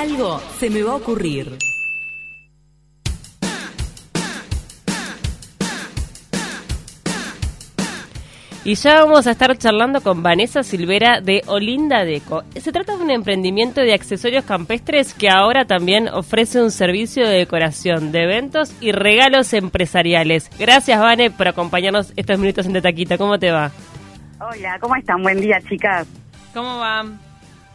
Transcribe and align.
Algo 0.00 0.40
se 0.58 0.70
me 0.70 0.82
va 0.82 0.92
a 0.92 0.94
ocurrir. 0.94 1.58
Y 8.64 8.74
ya 8.76 9.04
vamos 9.04 9.26
a 9.26 9.32
estar 9.32 9.54
charlando 9.58 10.00
con 10.00 10.22
Vanessa 10.22 10.62
Silvera 10.62 11.20
de 11.20 11.42
Olinda 11.48 12.06
Deco. 12.06 12.44
Se 12.58 12.72
trata 12.72 12.96
de 12.96 13.04
un 13.04 13.10
emprendimiento 13.10 13.82
de 13.82 13.92
accesorios 13.92 14.46
campestres 14.46 15.12
que 15.12 15.28
ahora 15.28 15.66
también 15.66 16.08
ofrece 16.08 16.62
un 16.62 16.70
servicio 16.70 17.28
de 17.28 17.36
decoración 17.36 18.10
de 18.10 18.22
eventos 18.22 18.74
y 18.80 18.92
regalos 18.92 19.52
empresariales. 19.52 20.50
Gracias, 20.58 20.98
Vane, 20.98 21.30
por 21.30 21.48
acompañarnos 21.48 22.14
estos 22.16 22.38
minutos 22.38 22.64
en 22.64 22.80
Taquita. 22.80 23.18
¿Cómo 23.18 23.38
te 23.38 23.50
va? 23.50 23.70
Hola, 24.40 24.78
¿cómo 24.80 24.96
están? 24.96 25.22
Buen 25.22 25.42
día, 25.42 25.60
chicas. 25.68 26.08
¿Cómo 26.54 26.78
va? 26.78 27.04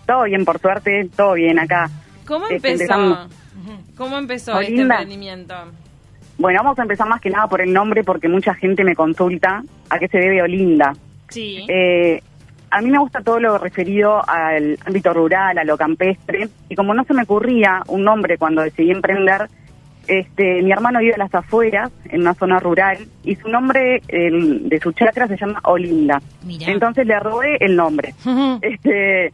Todo 0.07 0.23
bien, 0.23 0.43
por 0.43 0.59
suerte, 0.59 1.07
todo 1.15 1.33
bien 1.33 1.59
acá. 1.59 1.91
¿Cómo 2.27 2.45
Este, 2.47 2.55
empezó? 2.71 2.93
empezamos. 2.93 3.27
¿Cómo 3.97 4.17
empezó 4.17 4.59
este 4.59 4.73
Olinda. 4.73 4.95
emprendimiento? 4.95 5.55
Bueno, 6.38 6.59
vamos 6.63 6.77
a 6.79 6.81
empezar 6.81 7.07
más 7.07 7.21
que 7.21 7.29
nada 7.29 7.47
por 7.47 7.61
el 7.61 7.71
nombre 7.71 8.03
porque 8.03 8.27
mucha 8.27 8.53
gente 8.53 8.83
me 8.83 8.95
consulta 8.95 9.63
a 9.89 9.99
qué 9.99 10.07
se 10.07 10.17
debe 10.17 10.41
Olinda. 10.41 10.93
Sí. 11.30 11.66
Eh, 11.69 12.21
a 12.71 12.81
mí 12.81 12.91
me 12.91 12.99
gusta 12.99 13.21
todo 13.21 13.39
lo 13.39 13.57
referido 13.57 14.21
al 14.27 14.77
ámbito 14.85 15.13
rural, 15.13 15.57
a 15.57 15.63
lo 15.63 15.77
campestre, 15.77 16.49
y 16.67 16.75
como 16.75 16.93
no 16.93 17.05
se 17.05 17.13
me 17.13 17.23
ocurría 17.23 17.81
un 17.88 18.03
nombre 18.03 18.38
cuando 18.38 18.63
decidí 18.63 18.91
emprender, 18.91 19.47
este, 20.07 20.61
mi 20.61 20.71
hermano 20.71 20.99
vive 20.99 21.13
a 21.13 21.19
las 21.19 21.33
afueras, 21.33 21.89
en 22.09 22.21
una 22.21 22.33
zona 22.33 22.59
rural, 22.59 22.97
y 23.23 23.35
su 23.38 23.47
nombre 23.47 24.02
el- 24.09 24.67
de 24.67 24.80
su 24.81 24.91
chacra 24.91 25.27
se 25.27 25.38
llama 25.38 25.61
Olinda. 25.63 26.21
Mirá. 26.44 26.69
Entonces 26.71 27.07
le 27.07 27.17
robé 27.19 27.57
el 27.61 27.75
nombre. 27.77 28.13
Este, 28.61 29.31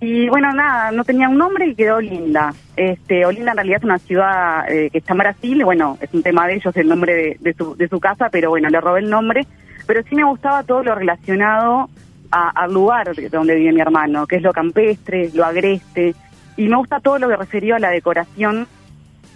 y 0.00 0.28
bueno, 0.28 0.52
nada, 0.52 0.90
no 0.90 1.04
tenía 1.04 1.28
un 1.28 1.38
nombre 1.38 1.66
y 1.66 1.74
quedó 1.74 1.96
Olinda. 1.96 2.52
Este, 2.76 3.24
Olinda 3.24 3.52
en 3.52 3.56
realidad 3.56 3.78
es 3.78 3.84
una 3.84 3.98
ciudad 3.98 4.70
eh, 4.70 4.90
que 4.90 4.98
está 4.98 5.14
en 5.14 5.18
Brasil, 5.18 5.64
bueno, 5.64 5.96
es 6.00 6.12
un 6.12 6.22
tema 6.22 6.46
de 6.46 6.54
ellos 6.56 6.76
el 6.76 6.88
nombre 6.88 7.36
de, 7.40 7.54
su, 7.54 7.74
de 7.76 7.88
su 7.88 7.98
casa, 7.98 8.28
pero 8.30 8.50
bueno, 8.50 8.68
le 8.68 8.80
robé 8.80 9.00
el 9.00 9.08
nombre. 9.10 9.46
Pero 9.86 10.02
sí 10.08 10.14
me 10.14 10.24
gustaba 10.24 10.62
todo 10.64 10.82
lo 10.82 10.94
relacionado 10.94 11.88
a- 12.30 12.50
al 12.50 12.72
lugar 12.74 13.14
de 13.14 13.28
donde 13.30 13.54
vive 13.54 13.72
mi 13.72 13.80
hermano, 13.80 14.26
que 14.26 14.36
es 14.36 14.42
lo 14.42 14.52
campestre, 14.52 15.30
lo 15.32 15.44
agreste, 15.44 16.14
y 16.56 16.68
me 16.68 16.76
gusta 16.76 17.00
todo 17.00 17.18
lo 17.18 17.28
que 17.28 17.36
referido 17.36 17.76
a 17.76 17.78
la 17.78 17.90
decoración 17.90 18.66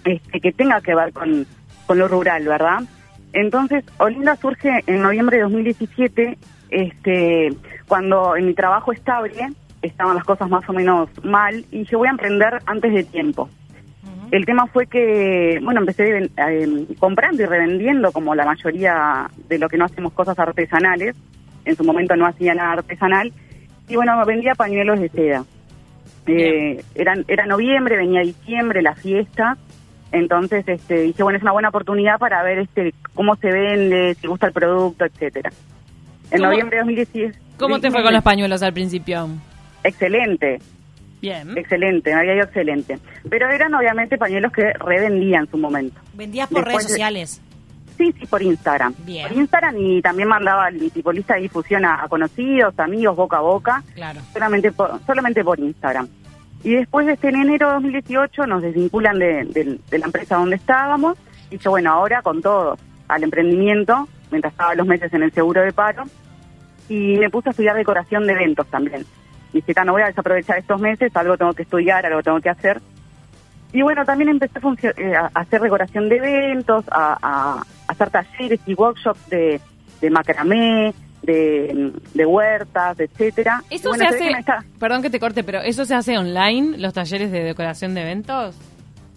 este, 0.05 0.41
que 0.41 0.53
tenga 0.53 0.81
que 0.81 0.95
ver 0.95 1.13
con, 1.13 1.47
con 1.87 1.99
lo 1.99 2.09
rural, 2.09 2.45
¿verdad? 2.47 2.81
Entonces, 3.33 3.85
Olinda 3.99 4.35
surge 4.37 4.83
en 4.87 5.03
noviembre 5.03 5.37
de 5.37 5.43
2017, 5.45 6.37
este, 6.71 7.49
cuando 7.87 8.35
en 8.37 8.47
mi 8.47 8.55
trabajo 8.55 8.93
estable 8.93 9.49
estaban 9.83 10.15
las 10.15 10.25
cosas 10.25 10.49
más 10.49 10.69
o 10.69 10.73
menos 10.73 11.09
mal 11.25 11.65
y 11.71 11.85
yo 11.85 11.99
voy 11.99 12.09
a 12.09 12.13
emprender 12.13 12.59
antes 12.67 12.93
de 12.93 13.05
tiempo. 13.05 13.49
El 14.31 14.47
tema 14.47 14.67
fue 14.69 14.87
que, 14.87 15.59
bueno, 15.63 15.81
empecé 15.81 16.31
eh, 16.37 16.87
comprando 17.01 17.43
y 17.43 17.47
revendiendo 17.47 18.13
como 18.13 18.35
la 18.37 18.45
mayoría 18.45 19.29
de 19.49 19.59
lo 19.59 19.69
que 19.69 19.77
no 19.77 19.87
hacemos 19.87 20.13
cosas 20.13 20.39
artesanales. 20.39 21.17
En 21.65 21.75
su 21.77 21.83
momento 21.83 22.15
no 22.15 22.27
hacía 22.27 22.55
nada 22.55 22.75
artesanal. 22.75 23.33
Y 23.89 23.97
bueno, 23.97 24.25
vendía 24.25 24.55
pañuelos 24.55 25.01
de 25.01 25.09
seda. 25.09 25.45
Eh, 26.27 26.81
era, 26.95 27.15
era 27.27 27.47
noviembre, 27.47 27.97
venía 27.97 28.21
diciembre, 28.21 28.83
la 28.83 28.95
fiesta. 28.95 29.57
Entonces 30.13 30.65
este, 30.69 31.01
dije, 31.03 31.25
bueno, 31.25 31.37
es 31.39 31.43
una 31.43 31.53
buena 31.53 31.71
oportunidad 31.71 32.19
para 32.19 32.41
ver 32.45 32.59
este 32.61 32.95
cómo 33.15 33.35
se 33.35 33.49
vende, 33.51 34.15
si 34.15 34.29
gusta 34.29 34.47
el 34.47 34.53
producto, 34.53 35.05
etcétera. 35.07 35.51
En 36.31 36.39
¿Cómo- 36.39 36.51
noviembre 36.51 36.77
de 36.77 36.83
2010. 36.85 37.37
¿Cómo 37.59 37.81
te 37.81 37.91
fue 37.91 38.03
con 38.05 38.13
los 38.15 38.23
pañuelos 38.23 38.63
al 38.63 38.73
principio? 38.73 39.29
Excelente, 39.85 40.59
Bien. 41.21 41.57
excelente, 41.57 42.15
me 42.15 42.21
había 42.21 42.35
ido 42.37 42.45
excelente. 42.45 42.99
Pero 43.29 43.49
eran 43.51 43.75
obviamente 43.75 44.19
pañuelos 44.19 44.53
que 44.53 44.73
revendía 44.75 45.39
en 45.41 45.51
su 45.51 45.57
momento. 45.59 46.01
¿Vendías 46.15 46.49
por 46.49 46.65
Después 46.65 46.75
redes 46.77 46.87
de- 46.87 46.93
sociales? 46.93 47.41
Sí, 47.99 48.15
sí, 48.19 48.27
por 48.27 48.41
Instagram. 48.43 48.95
Bien. 49.05 49.29
Por 49.29 49.37
Instagram 49.37 49.75
y 49.79 50.01
también 50.01 50.29
mandaba 50.29 50.71
mi 50.71 50.89
tipo 50.89 51.13
lista 51.13 51.35
de 51.35 51.43
difusión 51.43 51.85
a, 51.85 52.03
a 52.03 52.09
conocidos, 52.09 52.79
amigos, 52.79 53.15
boca 53.15 53.37
a 53.37 53.41
boca, 53.41 53.83
Claro. 53.95 54.21
solamente 54.33 54.73
por, 54.73 54.99
solamente 55.07 55.45
por 55.45 55.59
Instagram. 55.61 56.09
Y 56.65 56.75
después 56.75 57.07
de 57.07 57.13
este 57.15 57.29
en 57.29 57.37
enero 57.43 57.69
de 57.69 57.75
2018 57.75 58.47
nos 58.47 58.63
desvinculan 58.63 59.19
de, 59.19 59.45
de- 59.45 59.79
de 59.91 59.99
la 59.99 60.07
empresa 60.07 60.37
donde 60.37 60.57
estábamos 60.57 61.19
y 61.51 61.59
yo, 61.59 61.71
bueno, 61.71 61.91
ahora 61.93 62.23
con 62.23 62.41
todo 62.41 62.79
al 63.09 63.23
emprendimiento, 63.23 64.09
mientras 64.31 64.53
estaba 64.53 64.75
los 64.75 64.87
meses 64.87 65.13
en 65.13 65.23
el 65.23 65.33
seguro 65.33 65.61
de 65.63 65.73
paro, 65.73 66.05
y 66.89 67.17
me 67.19 67.29
puse 67.29 67.49
a 67.49 67.51
estudiar 67.51 67.77
decoración 67.77 68.27
de 68.27 68.33
eventos 68.33 68.67
también. 68.69 69.05
Dije, 69.53 69.75
"Ta, 69.75 69.85
no 69.85 69.93
voy 69.93 70.03
a 70.03 70.07
desaprovechar 70.07 70.59
estos 70.59 70.81
meses, 70.81 71.15
algo 71.17 71.37
tengo 71.37 71.53
que 71.53 71.63
estudiar, 71.63 72.05
algo 72.07 72.23
tengo 72.23 72.41
que 72.41 72.51
hacer. 72.51 72.81
Y 73.73 73.83
bueno, 73.83 74.05
también 74.05 74.31
empecé 74.31 74.59
a, 74.59 74.91
eh, 75.01 75.15
a 75.17 75.31
hacer 75.35 75.61
decoración 75.61 76.09
de 76.09 76.17
eventos, 76.17 76.85
a, 76.91 77.17
a 77.23 77.63
hacer 77.89 78.11
talleres 78.11 78.61
y 78.67 78.75
workshops 78.75 79.29
de, 79.31 79.61
de 80.01 80.11
macramé, 80.11 80.93
de, 81.23 81.93
de 82.15 82.27
huertas, 82.27 82.99
etcétera. 82.99 83.63
¿Eso 83.71 83.91
bueno, 83.91 84.09
se 84.11 84.19
que 84.19 84.35
hace, 84.35 84.67
perdón 84.79 85.03
que 85.03 85.11
te 85.11 85.21
corte, 85.21 85.45
pero 85.45 85.61
¿eso 85.61 85.85
se 85.85 85.95
hace 85.95 86.19
online, 86.19 86.79
los 86.79 86.95
talleres 86.95 87.31
de 87.31 87.43
decoración 87.45 87.95
de 87.95 88.03
eventos? 88.03 88.57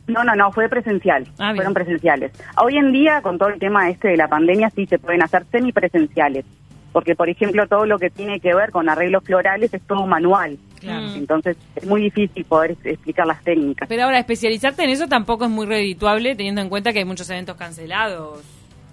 No, 0.08 0.24
no, 0.24 0.36
no, 0.36 0.52
fue 0.52 0.68
presencial. 0.68 1.26
Ah. 1.40 1.54
Fueron 1.56 1.74
presenciales. 1.74 2.34
Hoy 2.62 2.78
en 2.78 2.92
día, 2.92 3.22
con 3.22 3.38
todo 3.38 3.50
el 3.50 3.60
tema 3.60 3.90
este 3.90 4.10
de 4.10 4.18
la 4.18 4.28
pandemia, 4.28 4.70
sí 4.72 4.86
se 4.86 5.00
pueden 5.00 5.24
hacer 5.24 5.46
semipresenciales. 5.50 6.46
Porque, 6.94 7.16
por 7.16 7.28
ejemplo, 7.28 7.68
todo 7.68 7.86
lo 7.86 7.98
que 8.00 8.10
tiene 8.10 8.40
que 8.40 8.54
ver 8.54 8.72
con 8.72 8.88
arreglos 8.88 9.24
florales 9.26 9.74
es 9.74 9.82
todo 9.82 10.06
manual. 10.08 10.58
Claro. 10.80 11.08
Entonces, 11.16 11.58
es 11.76 11.86
muy 11.86 12.02
difícil 12.04 12.46
poder 12.46 12.78
explicar 12.84 13.26
las 13.28 13.42
técnicas. 13.44 13.90
Pero 13.90 14.04
ahora, 14.04 14.20
especializarte 14.20 14.84
en 14.84 14.92
eso 14.92 15.08
tampoco 15.08 15.46
es 15.46 15.50
muy 15.52 15.66
redituable, 15.66 16.36
teniendo 16.36 16.62
en 16.62 16.70
cuenta 16.70 16.94
que 16.94 17.00
hay 17.00 17.06
muchos 17.06 17.30
eventos 17.30 17.58
cancelados. 17.58 18.40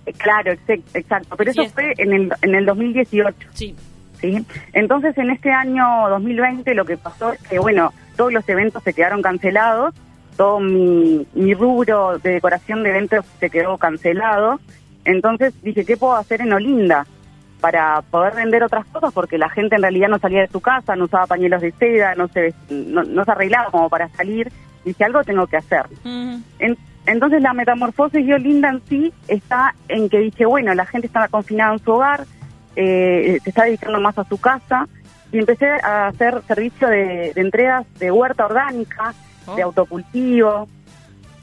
Eh, 0.07 0.13
Claro, 0.15 0.53
ex- 0.53 0.83
exacto. 0.95 1.37
Pero 1.37 1.51
eso 1.51 1.67
fue 1.67 1.93
en 1.99 2.13
el, 2.13 2.33
en 2.43 2.55
el 2.55 2.65
2018. 2.65 3.37
Sí. 3.53 3.77
¿sí? 4.21 4.45
Entonces, 4.73 5.17
en 5.19 5.31
este 5.31 5.51
año 5.53 6.09
2020 6.09 6.75
lo 6.75 6.85
que 6.87 6.97
pasó 6.97 7.33
es 7.35 7.43
que, 7.49 7.59
bueno, 7.59 7.93
todos 8.17 8.33
los 8.33 8.49
eventos 8.49 8.83
se 8.83 8.95
quedaron 8.95 9.21
cancelados, 9.23 9.95
todo 10.39 10.59
mi, 10.59 11.27
mi 11.35 11.53
rubro 11.55 12.19
de 12.19 12.31
decoración 12.33 12.83
de 12.83 12.91
eventos 12.91 13.27
se 13.41 13.51
quedó 13.51 13.77
cancelado. 13.77 14.59
Entonces 15.05 15.53
dije, 15.63 15.85
¿qué 15.85 15.97
puedo 15.99 16.15
hacer 16.17 16.41
en 16.41 16.53
Olinda 16.53 17.07
para 17.61 18.03
poder 18.03 18.35
vender 18.35 18.63
otras 18.65 18.87
cosas? 18.87 19.13
Porque 19.13 19.39
la 19.39 19.49
gente 19.49 19.77
en 19.77 19.83
realidad 19.83 20.09
no 20.09 20.19
salía 20.19 20.41
de 20.41 20.49
su 20.49 20.61
casa, 20.61 20.97
no 20.97 21.05
usaba 21.05 21.27
pañuelos 21.27 21.61
de 21.63 21.73
seda, 21.73 22.15
no 22.15 22.29
se, 22.29 22.55
no, 22.71 23.03
no 23.05 23.25
se 23.25 23.31
arreglaba 23.31 23.71
como 23.71 23.89
para 23.89 24.09
salir. 24.11 24.51
Dije, 24.85 25.05
algo 25.05 25.23
tengo 25.25 25.47
que 25.47 25.59
hacer. 25.59 25.83
En- 26.05 26.79
entonces 27.07 27.43
la 27.43 27.53
metamorfosis 27.53 28.27
de 28.27 28.35
Olinda 28.35 28.69
en 28.71 28.83
sí 28.89 29.13
está 29.29 29.75
en 29.89 30.09
que 30.09 30.19
dije, 30.19 30.47
bueno, 30.47 30.75
la 30.75 30.87
gente 30.87 31.07
está 31.07 31.29
confinada 31.29 31.73
en 31.75 31.79
su 31.79 31.93
hogar, 31.93 32.25
eh, 32.77 33.39
se 33.43 33.51
está 33.51 33.65
dedicando 33.65 34.01
más 34.01 34.17
a 34.19 34.25
su 34.25 34.39
casa 34.39 34.87
y 35.33 35.39
empecé 35.39 35.67
a 35.83 36.09
hacer 36.09 36.43
servicio 36.47 36.89
de, 36.89 37.33
de 37.35 37.41
entregas 37.41 37.87
de 37.99 38.11
huerta 38.11 38.47
orgánica, 38.47 39.15
Oh. 39.47 39.57
de 39.57 39.63
autocultivo, 39.63 40.69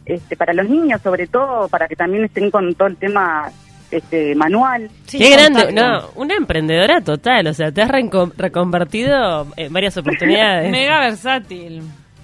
este, 0.06 0.38
para 0.38 0.54
los 0.54 0.70
niños 0.70 1.02
sobre 1.02 1.26
todo, 1.26 1.68
para 1.68 1.88
que 1.88 1.96
también 1.96 2.24
estén 2.26 2.52
con 2.52 2.76
todo 2.76 2.88
el 2.88 2.96
tema 2.96 3.50
este, 3.92 4.36
manual. 4.36 4.90
Sí, 5.06 5.18
Qué 5.18 5.32
grande, 5.32 5.72
no, 5.72 6.10
una 6.16 6.36
emprendedora 6.36 7.02
total, 7.02 7.48
o 7.48 7.54
sea, 7.54 7.72
te 7.72 7.82
has 7.82 7.90
reconvertido 7.90 9.48
en 9.56 9.72
varias 9.72 9.98
oportunidades. 9.98 10.72
Mega 10.72 11.00
versátil. 11.00 11.84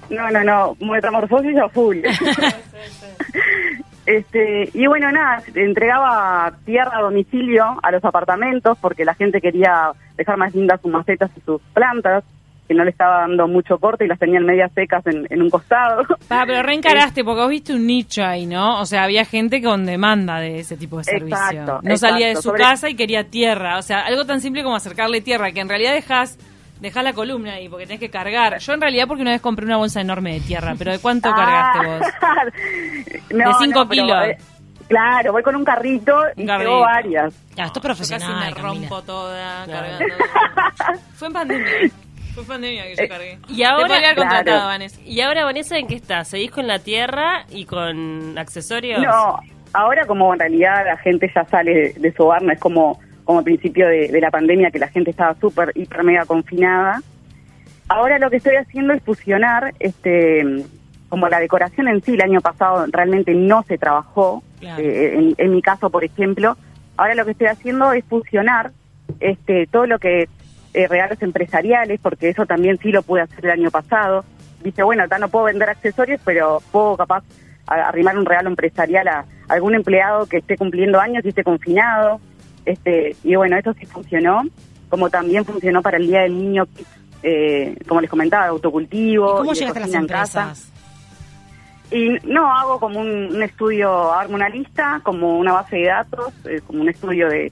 No, 0.10 0.30
no, 0.30 0.44
no, 0.44 0.78
metamorfosis 0.80 1.58
a 1.58 1.70
full. 1.70 1.98
este, 4.06 4.70
y 4.74 4.88
bueno, 4.88 5.12
nada, 5.12 5.42
entregaba 5.56 6.54
tierra 6.66 6.98
a 6.98 7.02
domicilio 7.02 7.80
a 7.82 7.92
los 7.92 8.04
apartamentos 8.04 8.78
porque 8.80 9.06
la 9.06 9.16
gente 9.16 9.42
quería 9.42 9.92
dejar 10.18 10.38
más 10.38 10.54
lindas 10.54 10.82
sus 10.82 10.92
macetas 10.92 11.32
y 11.38 11.42
sus 11.42 11.62
plantas, 11.74 12.24
que 12.74 12.78
no 12.78 12.84
le 12.84 12.90
estaba 12.92 13.20
dando 13.22 13.48
mucho 13.48 13.78
corte 13.78 14.06
y 14.06 14.08
las 14.08 14.18
tenían 14.20 14.44
medias 14.46 14.72
secas 14.74 15.06
en, 15.08 15.28
en 15.30 15.42
un 15.42 15.50
costado. 15.50 16.04
Pa, 16.28 16.44
pero 16.46 16.64
reencaraste, 16.64 17.24
porque 17.24 17.42
vos 17.42 17.50
viste 17.50 17.74
un 17.74 17.86
nicho 17.86 18.24
ahí, 18.26 18.46
¿no? 18.46 18.80
O 18.82 18.86
sea, 18.86 19.04
había 19.04 19.26
gente 19.26 19.62
con 19.62 19.86
demanda 19.86 20.40
de 20.40 20.60
ese 20.60 20.76
tipo 20.78 20.98
de 20.98 21.04
servicio. 21.04 21.38
Exacto, 21.38 21.80
no 21.84 21.98
salía 21.98 22.28
de 22.30 22.36
su 22.38 22.42
sobre- 22.50 22.62
casa 22.64 22.90
y 22.90 22.96
quería 22.96 23.26
tierra. 23.26 23.78
O 23.78 23.82
sea, 23.82 24.02
algo 24.02 24.26
tan 24.26 24.42
simple 24.42 24.64
como 24.64 24.76
acercarle 24.76 25.22
tierra, 25.22 25.52
que 25.52 25.60
en 25.62 25.70
realidad 25.70 25.94
dejas 25.94 26.38
dejas 26.82 27.04
la 27.04 27.14
columna 27.14 27.54
ahí, 27.54 27.70
porque 27.70 27.86
tenés 27.86 28.00
que 28.02 28.10
cargar. 28.10 28.58
Yo 28.58 28.74
en 28.74 28.82
realidad 28.82 29.06
porque 29.08 29.22
una 29.22 29.32
vez 29.32 29.40
compré 29.42 29.66
una 29.66 29.78
bolsa 29.78 30.02
enorme 30.02 30.34
de 30.34 30.40
tierra, 30.42 30.74
pero 30.78 30.92
¿de 30.92 31.00
cuánto 31.00 31.32
cargaste 31.34 31.88
vos? 31.88 32.08
Ah, 32.22 32.46
De 33.30 33.36
no, 33.44 33.58
cinco 33.60 33.80
no, 33.84 33.88
pero, 33.88 34.04
kilos. 34.04 34.28
eh, 34.28 34.38
claro, 34.90 35.32
voy 35.32 35.44
con 35.44 35.56
un 35.56 35.64
carrito 35.64 36.14
y 36.36 36.42
llevo 36.42 36.48
carrito. 36.58 36.80
varias. 36.82 37.34
Ya, 37.56 37.66
esto 37.66 37.80
es 37.80 37.84
Yo 37.84 37.88
profesional, 37.88 38.28
casi 38.28 38.34
me 38.50 38.54
Camila. 38.54 38.90
rompo 38.90 39.02
toda 39.04 39.64
Claro. 39.66 39.88
cargando. 39.98 40.16
Fue 41.16 41.28
en 41.28 41.34
pandemia. 41.34 41.72
Fue 42.34 42.44
pandemia 42.44 42.84
que 42.84 42.96
yo 42.96 43.04
Eh, 43.04 43.08
cargué. 43.08 43.38
y 43.48 43.64
ahora- 43.64 44.00
Te 44.00 44.16
contratado, 44.16 44.44
Claro. 44.44 44.66
Vanessa. 44.66 45.00
Y 45.06 45.22
ahora, 45.22 45.46
Vanessa, 45.46 45.78
¿en 45.78 45.88
qué 45.88 45.96
estás? 45.96 46.28
¿Seguís 46.28 46.52
con 46.52 46.68
la 46.68 46.80
tierra 46.80 47.46
y 47.52 47.66
con 47.66 48.38
accesorios? 48.38 49.02
No, 49.02 49.40
ahora 49.74 50.06
como 50.06 50.34
en 50.34 50.40
realidad 50.40 50.86
la 50.86 50.98
gente 50.98 51.32
ya 51.34 51.46
sale 51.46 51.74
de, 51.74 51.94
de 51.94 52.12
su 52.14 52.24
hogar, 52.24 52.42
no 52.42 52.52
es 52.52 52.60
como, 52.60 53.00
como 53.24 53.40
al 53.40 53.46
principio 53.46 53.88
de, 53.88 54.08
de 54.08 54.22
la 54.22 54.32
pandemia 54.32 54.72
que 54.72 54.80
la 54.80 54.88
gente 54.88 55.12
estaba 55.12 55.36
súper, 55.36 55.72
hiper, 55.76 56.04
mega 56.04 56.26
confinada. 56.26 57.02
Ahora 57.90 58.18
lo 58.18 58.30
que 58.30 58.38
estoy 58.38 58.56
haciendo 58.56 58.94
es 58.94 59.04
fusionar 59.04 59.74
este 59.80 60.44
como 61.10 61.28
la 61.30 61.40
decoración 61.40 61.88
en 61.88 62.02
sí 62.02 62.14
el 62.16 62.22
año 62.24 62.42
pasado 62.42 62.88
realmente 62.90 63.36
no 63.36 63.62
se 63.64 63.78
trabajó, 63.78 64.42
Claro. 64.60 64.82
eh, 64.82 65.14
en, 65.16 65.36
en 65.38 65.52
mi 65.52 65.62
caso, 65.62 65.92
por 65.92 66.04
ejemplo, 66.04 66.58
ahora 66.98 67.14
lo 67.14 67.24
que 67.26 67.32
estoy 67.32 67.46
haciendo 67.48 67.94
es 67.94 68.04
fusionar 68.06 68.72
este, 69.20 69.68
todo 69.68 69.86
lo 69.86 70.00
que 70.00 70.28
eh, 70.74 70.88
regalos 70.88 71.22
empresariales, 71.22 72.00
porque 72.02 72.30
eso 72.30 72.46
también 72.46 72.78
sí 72.82 72.92
lo 72.92 73.04
pude 73.04 73.22
hacer 73.22 73.46
el 73.46 73.52
año 73.52 73.72
pasado. 73.72 74.26
Dice, 74.64 74.82
bueno, 74.84 75.04
acá 75.04 75.20
no 75.20 75.30
puedo 75.30 75.46
vender 75.46 75.70
accesorios, 75.70 76.20
pero 76.26 76.62
puedo 76.72 76.98
capaz 76.98 77.24
arrimar 77.66 78.18
un 78.18 78.26
regalo 78.26 78.50
empresarial 78.50 79.08
a 79.08 79.26
algún 79.48 79.76
empleado 79.76 80.26
que 80.26 80.38
esté 80.38 80.58
cumpliendo 80.58 81.00
años 81.00 81.24
y 81.26 81.30
esté 81.30 81.44
confinado. 81.44 82.20
Este, 82.66 83.16
y 83.24 83.36
bueno, 83.36 83.58
eso 83.58 83.74
sí 83.74 83.86
funcionó, 83.86 84.42
como 84.90 85.10
también 85.10 85.46
funcionó 85.46 85.82
para 85.82 85.98
el 85.98 86.08
Día 86.08 86.22
del 86.22 86.38
Niño, 86.38 86.66
eh, 87.22 87.78
como 87.88 88.02
les 88.02 88.10
comentaba, 88.10 88.46
de 88.46 88.50
autocultivo. 88.50 89.36
¿Y 89.36 89.38
cómo 89.38 89.54
y 89.54 89.56
llegaste 89.56 89.80
a 89.80 89.82
las 89.82 89.94
empresas? 89.94 90.72
Y 91.92 92.18
no, 92.24 92.52
hago 92.52 92.80
como 92.80 93.00
un, 93.00 93.36
un 93.36 93.44
estudio, 93.44 94.12
armo 94.12 94.36
una 94.36 94.50
lista, 94.50 95.02
como 95.04 95.38
una 95.38 95.54
base 95.54 95.76
de 95.76 95.88
datos, 95.88 96.34
eh, 96.46 96.62
como 96.66 96.82
un 96.82 96.90
estudio 96.90 97.30
de, 97.30 97.52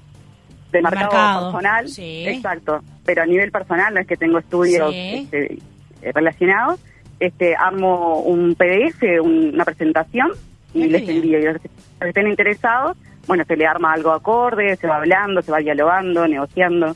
de 0.71 0.81
mercado, 0.81 1.01
Mercado, 1.11 1.51
personal. 1.51 1.87
sí. 1.89 2.23
Exacto, 2.27 2.81
pero 3.05 3.23
a 3.23 3.25
nivel 3.25 3.51
personal 3.51 3.93
no 3.93 3.99
es 4.01 4.07
que 4.07 4.17
tengo 4.17 4.39
estudios 4.39 4.91
Sí. 4.91 5.29
este, 5.31 5.53
eh, 6.01 6.11
relacionados. 6.13 6.79
Este, 7.19 7.55
armo 7.55 8.19
un 8.21 8.55
PDF, 8.55 9.19
un- 9.21 9.51
una 9.53 9.63
presentación 9.65 10.31
y 10.73 10.85
les 10.87 11.01
bien. 11.05 11.17
envío. 11.17 11.39
Y 11.39 11.43
los 11.43 11.61
que 11.61 11.69
estén 12.07 12.27
interesados, 12.27 12.97
bueno, 13.27 13.43
se 13.45 13.55
le 13.55 13.67
arma 13.67 13.93
algo 13.93 14.11
acorde, 14.11 14.75
se 14.77 14.87
va 14.87 14.95
hablando, 14.97 15.41
se 15.41 15.51
va 15.51 15.59
dialogando, 15.59 16.27
negociando. 16.27 16.95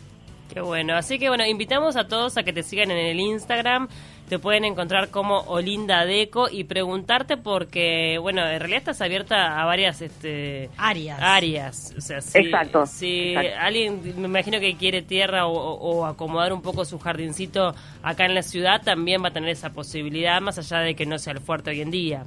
Qué 0.54 0.62
bueno. 0.62 0.96
Así 0.96 1.20
que 1.20 1.28
bueno, 1.30 1.46
invitamos 1.46 1.96
a 1.98 2.08
todos 2.08 2.38
a 2.38 2.44
que 2.44 2.54
te 2.54 2.64
sigan 2.64 2.92
en 2.92 2.98
el 2.98 3.20
Instagram. 3.20 3.88
Te 4.30 4.40
pueden 4.40 4.66
encontrar 4.66 5.10
como 5.10 5.40
Olinda 5.42 6.04
Deco 6.06 6.48
y 6.50 6.64
preguntarte 6.64 7.38
porque, 7.38 8.18
bueno, 8.20 8.42
en 8.42 8.60
realidad 8.60 8.80
estás 8.80 9.02
abierta 9.02 9.62
a 9.62 9.66
varias 9.66 10.02
este, 10.02 10.70
Áreas. 10.78 11.20
áreas. 11.22 11.94
O 11.96 12.02
sea, 12.02 12.22
si, 12.22 12.40
Exacto, 12.40 12.86
Si 12.88 13.34
exacto. 13.36 13.60
alguien, 13.60 14.02
me 14.18 14.28
imagino 14.28 14.60
que 14.60 14.76
quiere 14.78 15.04
tierra 15.04 15.46
o, 15.46 15.52
o- 15.54 16.00
o 16.00 16.06
acomodar 16.08 16.54
un 16.54 16.64
poco 16.64 16.86
su 16.86 16.98
jardincito 16.98 17.76
acá 18.02 18.26
en 18.26 18.34
la 18.34 18.42
ciudad, 18.42 18.82
también 18.84 19.24
va 19.24 19.28
a 19.28 19.32
tener 19.34 19.50
esa 19.50 19.72
posibilidad, 19.72 20.42
más 20.42 20.58
allá 20.58 20.80
de 20.80 20.96
que 20.96 21.06
no 21.06 21.20
sea 21.20 21.34
el 21.34 21.40
fuerte 21.40 21.70
hoy 21.70 21.82
en 21.82 21.92
día. 21.92 22.24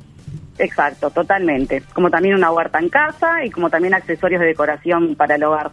Exacto, 0.58 1.10
totalmente. 1.10 1.82
Como 1.94 2.10
también 2.10 2.34
una 2.34 2.52
huerta 2.52 2.78
en 2.78 2.90
casa 2.90 3.44
y 3.44 3.50
como 3.50 3.70
también 3.70 3.94
accesorios 3.94 4.40
de 4.40 4.46
decoración 4.48 5.16
para 5.16 5.34
el 5.34 5.42
hogar. 5.42 5.72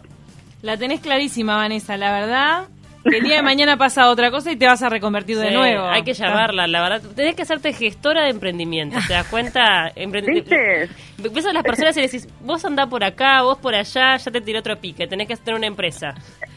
La 0.66 0.76
tenés 0.76 1.00
clarísima, 1.00 1.56
Vanessa, 1.56 1.96
la 1.96 2.10
verdad. 2.12 2.68
Que 3.08 3.18
el 3.18 3.22
día 3.22 3.36
de 3.36 3.42
mañana 3.42 3.76
pasa 3.76 4.10
otra 4.10 4.32
cosa 4.32 4.50
y 4.50 4.56
te 4.56 4.66
vas 4.66 4.82
a 4.82 4.88
reconvertir 4.88 5.38
de 5.38 5.52
nuevo. 5.52 5.86
Hay 5.86 6.02
que 6.02 6.12
llamarla, 6.12 6.66
la 6.66 6.82
verdad. 6.82 7.02
Tenés 7.14 7.36
que 7.36 7.42
hacerte 7.42 7.72
gestora 7.72 8.24
de 8.24 8.30
emprendimiento, 8.30 8.98
¿te 9.06 9.12
das 9.12 9.28
cuenta? 9.28 9.92
Emprendi- 9.94 10.34
¿Viste? 10.34 10.88
Ves 11.18 11.46
a 11.46 11.52
las 11.52 11.62
personas 11.62 11.96
y 11.96 12.00
le 12.00 12.06
decís, 12.08 12.26
vos 12.40 12.64
andá 12.64 12.88
por 12.88 13.04
acá, 13.04 13.42
vos 13.42 13.58
por 13.58 13.76
allá, 13.76 14.16
ya 14.16 14.30
te 14.32 14.40
tiró 14.40 14.58
otro 14.58 14.76
pique, 14.80 15.06
tenés 15.06 15.28
que 15.28 15.36
tener 15.36 15.54
una 15.56 15.68
empresa. 15.68 16.14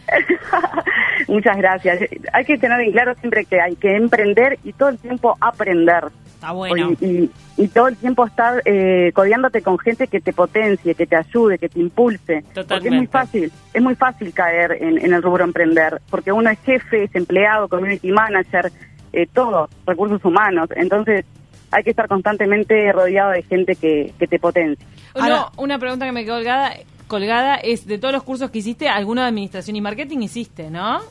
Muchas 1.29 1.57
gracias. 1.57 1.99
Hay 2.33 2.45
que 2.45 2.57
tener 2.57 2.79
en 2.81 2.91
claro 2.91 3.13
siempre 3.19 3.45
que 3.45 3.61
hay 3.61 3.75
que 3.75 3.95
emprender 3.95 4.57
y 4.63 4.73
todo 4.73 4.89
el 4.89 4.97
tiempo 4.97 5.37
aprender. 5.39 6.05
Está 6.35 6.51
bueno. 6.51 6.91
Y, 6.99 7.05
y- 7.05 7.31
y 7.57 7.67
todo 7.67 7.89
el 7.89 7.97
tiempo 7.97 8.25
estar 8.25 8.61
eh, 8.63 9.11
codeándote 9.13 9.61
con 9.61 9.77
gente 9.77 10.07
que 10.07 10.21
te 10.21 10.31
potencie, 10.31 10.95
que 10.95 11.05
te 11.05 11.17
ayude, 11.17 11.57
que 11.57 11.67
te 11.67 11.77
impulse. 11.81 12.41
Porque 12.41 12.47
es 12.47 12.53
Totalmente. 12.53 12.97
muy 12.97 13.07
fácil, 13.07 13.51
es 13.73 13.81
muy 13.81 13.95
fácil 13.95 14.33
caer 14.33 14.77
en, 14.79 14.97
en 14.97 15.11
el 15.13 15.21
rubro 15.21 15.43
emprender, 15.43 15.99
porque 16.09 16.31
uno 16.31 16.49
es 16.49 16.59
jefe, 16.61 17.03
es 17.03 17.15
empleado, 17.15 17.67
community 17.67 18.13
manager, 18.13 18.71
eh, 19.11 19.27
todo, 19.33 19.67
recursos 19.85 20.23
humanos. 20.23 20.69
Entonces 20.77 21.25
hay 21.71 21.83
que 21.83 21.89
estar 21.89 22.07
constantemente 22.07 22.89
rodeado 22.93 23.31
de 23.31 23.43
gente 23.43 23.75
que, 23.75 24.13
que 24.17 24.25
te 24.27 24.39
potencie. 24.39 24.85
No, 25.15 25.21
Ahora- 25.23 25.45
una 25.57 25.77
pregunta 25.79 26.05
que 26.05 26.13
me 26.13 26.23
quedó 26.23 26.35
colgada, 26.35 26.71
colgada 27.07 27.55
es, 27.55 27.85
de 27.85 27.97
todos 27.97 28.13
los 28.13 28.23
cursos 28.23 28.49
que 28.51 28.59
hiciste, 28.59 28.87
alguno 28.87 29.19
de 29.21 29.27
administración 29.27 29.75
y 29.75 29.81
marketing 29.81 30.19
hiciste, 30.19 30.69
¿no? 30.71 31.01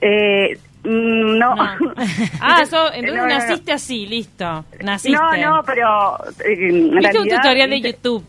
Eh, 0.00 0.58
mm, 0.84 1.38
no. 1.38 1.54
No. 1.54 1.94
Ah, 2.40 2.62
entonces 2.62 3.02
No, 3.04 3.14
no, 3.14 3.22
no. 3.22 3.26
naciste 3.28 3.72
así, 3.72 4.06
listo. 4.06 4.64
Naciste. 4.82 5.18
No, 5.18 5.36
no, 5.36 5.62
pero 5.64 6.16
eh, 6.44 6.90
¿Viste 6.98 7.18
un 7.18 7.28
tutorial 7.28 7.70
de 7.70 7.76
hice- 7.76 7.92
YouTube? 7.92 8.24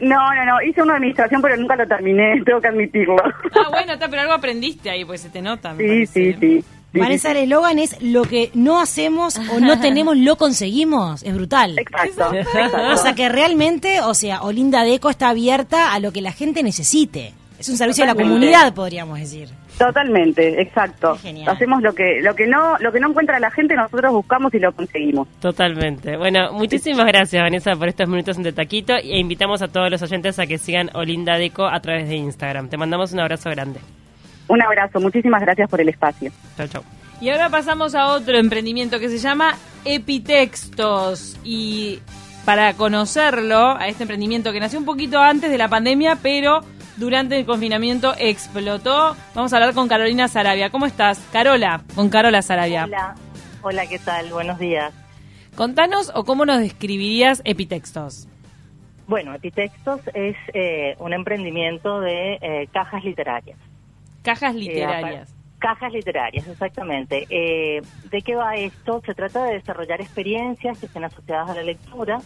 No, 0.00 0.32
no, 0.34 0.44
no, 0.46 0.62
hice 0.62 0.80
una 0.80 0.94
administración, 0.94 1.42
pero 1.42 1.56
nunca 1.56 1.74
lo 1.74 1.86
terminé, 1.86 2.40
tengo 2.46 2.60
que 2.60 2.68
admitirlo. 2.68 3.16
Ah, 3.24 3.68
bueno, 3.70 3.94
está, 3.94 4.08
pero 4.08 4.22
algo 4.22 4.34
aprendiste 4.34 4.88
ahí, 4.90 5.04
pues 5.04 5.20
se 5.22 5.28
te 5.30 5.42
nota. 5.42 5.74
sí, 5.76 6.06
sí, 6.06 6.32
sí, 6.34 6.36
sí. 6.40 6.64
Vanessa, 7.00 7.32
el 7.32 7.36
eslogan 7.38 7.78
es 7.78 8.00
lo 8.00 8.22
que 8.22 8.50
no 8.54 8.80
hacemos 8.80 9.36
o 9.52 9.60
no 9.60 9.78
tenemos, 9.80 10.16
lo 10.16 10.36
conseguimos. 10.36 11.22
Es 11.22 11.34
brutal. 11.34 11.76
Exacto, 11.78 12.30
O 12.30 12.34
exacto. 12.34 12.96
sea 12.96 13.14
que 13.14 13.28
realmente, 13.28 14.00
o 14.00 14.14
sea, 14.14 14.40
Olinda 14.42 14.84
Deco 14.84 15.10
está 15.10 15.28
abierta 15.30 15.92
a 15.92 15.98
lo 16.00 16.12
que 16.12 16.22
la 16.22 16.32
gente 16.32 16.62
necesite. 16.62 17.34
Es 17.58 17.68
un 17.68 17.76
servicio 17.76 18.04
a 18.04 18.06
la 18.06 18.14
comunidad, 18.14 18.72
podríamos 18.72 19.18
decir. 19.18 19.48
Totalmente, 19.78 20.60
exacto. 20.60 21.16
Genial. 21.16 21.48
Hacemos 21.48 21.82
lo 21.82 21.94
que 21.94 22.20
lo 22.20 22.34
que 22.34 22.46
no 22.46 22.76
lo 22.78 22.90
que 22.90 22.98
no 23.00 23.10
encuentra 23.10 23.38
la 23.38 23.50
gente, 23.50 23.74
nosotros 23.74 24.12
buscamos 24.12 24.52
y 24.54 24.58
lo 24.58 24.72
conseguimos. 24.72 25.28
Totalmente. 25.40 26.16
Bueno, 26.16 26.52
muchísimas 26.52 27.06
gracias, 27.06 27.42
Vanessa, 27.42 27.76
por 27.76 27.88
estos 27.88 28.08
minutos 28.08 28.36
en 28.36 28.42
De 28.42 28.52
Taquito 28.52 28.94
e 28.96 29.18
invitamos 29.18 29.62
a 29.62 29.68
todos 29.68 29.90
los 29.90 30.02
oyentes 30.02 30.38
a 30.38 30.46
que 30.46 30.58
sigan 30.58 30.90
Olinda 30.94 31.38
Deco 31.38 31.66
a 31.66 31.80
través 31.80 32.08
de 32.08 32.16
Instagram. 32.16 32.68
Te 32.68 32.76
mandamos 32.76 33.12
un 33.12 33.20
abrazo 33.20 33.50
grande. 33.50 33.80
Un 34.48 34.62
abrazo, 34.62 34.98
muchísimas 34.98 35.40
gracias 35.42 35.70
por 35.70 35.80
el 35.80 35.88
espacio. 35.90 36.32
Chau, 36.56 36.66
chau. 36.66 36.82
Y 37.20 37.30
ahora 37.30 37.48
pasamos 37.48 37.94
a 37.94 38.06
otro 38.06 38.38
emprendimiento 38.38 38.98
que 38.98 39.08
se 39.08 39.18
llama 39.18 39.56
Epitextos. 39.84 41.36
Y 41.44 42.00
para 42.44 42.74
conocerlo, 42.74 43.76
a 43.76 43.88
este 43.88 44.04
emprendimiento 44.04 44.52
que 44.52 44.60
nació 44.60 44.78
un 44.78 44.84
poquito 44.84 45.20
antes 45.20 45.50
de 45.50 45.58
la 45.58 45.68
pandemia, 45.68 46.16
pero 46.22 46.60
durante 46.98 47.38
el 47.38 47.46
confinamiento 47.46 48.14
explotó, 48.18 49.16
vamos 49.34 49.52
a 49.52 49.56
hablar 49.56 49.74
con 49.74 49.88
Carolina 49.88 50.28
Sarabia. 50.28 50.70
¿Cómo 50.70 50.86
estás? 50.86 51.18
Carola, 51.32 51.82
con 51.94 52.08
Carola 52.10 52.42
Sarabia. 52.42 52.84
Hola, 52.84 53.14
hola, 53.62 53.86
¿qué 53.86 53.98
tal? 53.98 54.30
Buenos 54.32 54.58
días. 54.58 54.92
Contanos 55.56 56.10
o 56.14 56.24
cómo 56.24 56.44
nos 56.44 56.60
describirías 56.60 57.42
Epitextos. 57.44 58.28
Bueno, 59.06 59.34
Epitextos 59.34 60.00
es 60.14 60.36
eh, 60.54 60.94
un 60.98 61.12
emprendimiento 61.12 62.00
de 62.00 62.34
eh, 62.40 62.68
cajas 62.72 63.02
literarias. 63.04 63.58
Cajas 64.22 64.54
Eh, 64.54 64.58
literarias. 64.58 65.34
cajas 65.58 65.92
literarias, 65.92 66.46
exactamente. 66.46 67.26
Eh, 67.30 67.80
¿De 68.10 68.22
qué 68.22 68.34
va 68.34 68.54
esto? 68.56 69.00
Se 69.06 69.14
trata 69.14 69.44
de 69.44 69.54
desarrollar 69.54 70.00
experiencias 70.00 70.78
que 70.78 70.86
estén 70.86 71.04
asociadas 71.04 71.50
a 71.50 71.54
la 71.54 71.62
lectura. 71.62 72.18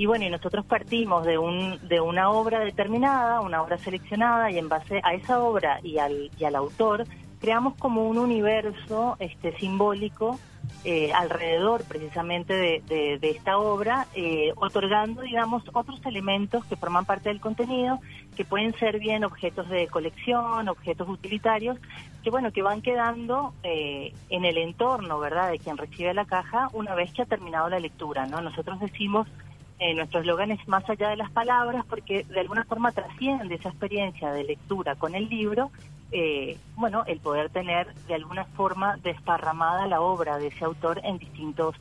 Y 0.00 0.06
bueno, 0.06 0.24
y 0.24 0.30
nosotros 0.30 0.64
partimos 0.64 1.26
de, 1.26 1.36
un, 1.36 1.78
de 1.82 2.00
una 2.00 2.30
obra 2.30 2.60
determinada, 2.60 3.42
una 3.42 3.60
obra 3.60 3.76
seleccionada, 3.76 4.50
y 4.50 4.56
en 4.56 4.66
base 4.66 4.98
a 5.04 5.12
esa 5.12 5.40
obra 5.42 5.78
y 5.82 5.98
al, 5.98 6.30
y 6.38 6.44
al 6.46 6.54
autor, 6.54 7.06
creamos 7.38 7.74
como 7.76 8.08
un 8.08 8.16
universo 8.16 9.16
este, 9.18 9.54
simbólico 9.58 10.40
eh, 10.84 11.12
alrededor 11.12 11.84
precisamente 11.84 12.54
de, 12.54 12.82
de- 12.88 13.18
de 13.18 13.30
esta 13.32 13.58
obra, 13.58 14.08
eh, 14.14 14.54
otorgando, 14.56 15.20
digamos, 15.20 15.64
otros 15.74 16.00
elementos 16.06 16.64
que 16.64 16.76
forman 16.76 17.04
parte 17.04 17.28
del 17.28 17.38
contenido, 17.42 18.00
que 18.34 18.46
pueden 18.46 18.72
ser 18.78 18.98
bien 19.00 19.22
objetos 19.24 19.68
de 19.68 19.86
colección, 19.88 20.66
objetos 20.70 21.10
utilitarios, 21.10 21.76
que 22.22 22.30
bueno, 22.30 22.52
que 22.52 22.62
van 22.62 22.80
quedando 22.80 23.52
eh, 23.62 24.14
en 24.30 24.46
el 24.46 24.56
entorno, 24.56 25.18
¿verdad?, 25.18 25.50
de 25.50 25.58
quien 25.58 25.76
recibe 25.76 26.14
la 26.14 26.24
caja 26.24 26.70
una 26.72 26.94
vez 26.94 27.12
que 27.12 27.20
ha 27.20 27.26
terminado 27.26 27.68
la 27.68 27.78
lectura, 27.78 28.24
¿no? 28.26 28.40
Nosotros 28.40 28.80
decimos, 28.80 29.28
eh, 29.80 29.94
nuestro 29.94 30.20
eslogan 30.20 30.50
es 30.52 30.68
más 30.68 30.88
allá 30.88 31.08
de 31.08 31.16
las 31.16 31.30
palabras, 31.30 31.84
porque 31.88 32.24
de 32.24 32.40
alguna 32.40 32.64
forma 32.64 32.92
trasciende 32.92 33.54
esa 33.56 33.70
experiencia 33.70 34.30
de 34.32 34.44
lectura 34.44 34.94
con 34.94 35.14
el 35.14 35.28
libro, 35.28 35.70
eh, 36.12 36.56
bueno, 36.76 37.02
el 37.06 37.18
poder 37.20 37.50
tener 37.50 37.92
de 38.08 38.14
alguna 38.14 38.44
forma 38.44 38.96
desparramada 39.02 39.86
la 39.86 40.00
obra 40.00 40.38
de 40.38 40.48
ese 40.48 40.64
autor 40.64 41.00
en 41.04 41.18
distintos 41.18 41.74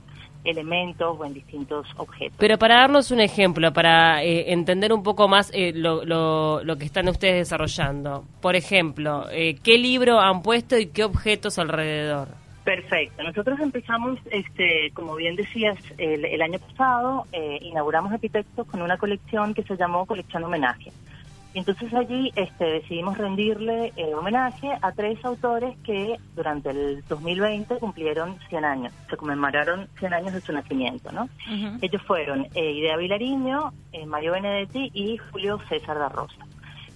elementos 0.46 1.18
o 1.20 1.26
en 1.26 1.34
distintos 1.34 1.86
objetos. 1.98 2.38
Pero 2.40 2.58
para 2.58 2.76
darnos 2.78 3.12
un 3.12 3.20
ejemplo, 3.20 3.74
para 3.74 4.24
eh, 4.24 4.54
entender 4.54 4.94
un 4.94 5.04
poco 5.04 5.28
más 5.28 5.52
eh, 5.54 5.74
lo, 5.76 6.06
lo- 6.06 6.64
lo 6.64 6.78
que 6.78 6.86
están 6.86 7.10
ustedes 7.10 7.36
desarrollando. 7.50 8.24
Por 8.42 8.56
ejemplo, 8.56 9.26
eh, 9.32 9.56
¿qué 9.62 9.78
libro 9.78 10.20
han 10.22 10.42
puesto 10.42 10.78
y 10.78 10.88
qué 10.88 11.04
objetos 11.04 11.60
alrededor? 11.60 12.30
Perfecto. 12.64 13.24
Nosotros 13.24 13.60
empezamos, 13.60 14.20
este, 14.32 14.92
como 14.94 15.16
bien 15.16 15.36
decías, 15.36 15.78
el, 15.98 16.26
el 16.26 16.42
año 16.42 16.60
pasado 16.60 17.26
eh, 17.32 17.60
inauguramos 17.62 18.14
Epitextos 18.14 18.68
con 18.68 18.82
una 18.82 18.98
colección 18.98 19.54
que 19.54 19.64
se 19.64 19.76
llamó 19.76 20.06
Colección 20.06 20.44
Homenaje. 20.44 20.92
Y 21.54 21.60
entonces 21.60 21.92
allí 21.96 22.32
este, 22.36 22.64
decidimos 22.64 23.18
rendirle 23.18 23.92
eh, 23.96 24.14
homenaje 24.14 24.70
a 24.82 24.92
tres 24.92 25.24
autores 25.26 25.76
que 25.84 26.18
durante 26.36 26.70
el 26.70 27.04
2020 27.08 27.78
cumplieron 27.78 28.38
100 28.50 28.66
años, 28.66 28.94
se 29.10 29.18
conmemoraron 29.18 29.88
100 29.98 30.14
años 30.14 30.34
de 30.34 30.42
su 30.42 30.54
nacimiento, 30.54 31.12
¿no? 31.12 31.28
Ellos 31.82 32.04
fueron 32.04 32.48
eh, 32.54 32.72
Idea 32.72 32.98
Vilariño, 32.98 33.74
eh, 33.94 34.06
Mario 34.06 34.34
Benedetti 34.34 34.92
y 34.94 35.18
Julio 35.18 35.60
César 35.68 35.98
da 35.98 36.10
Rosa. 36.10 36.46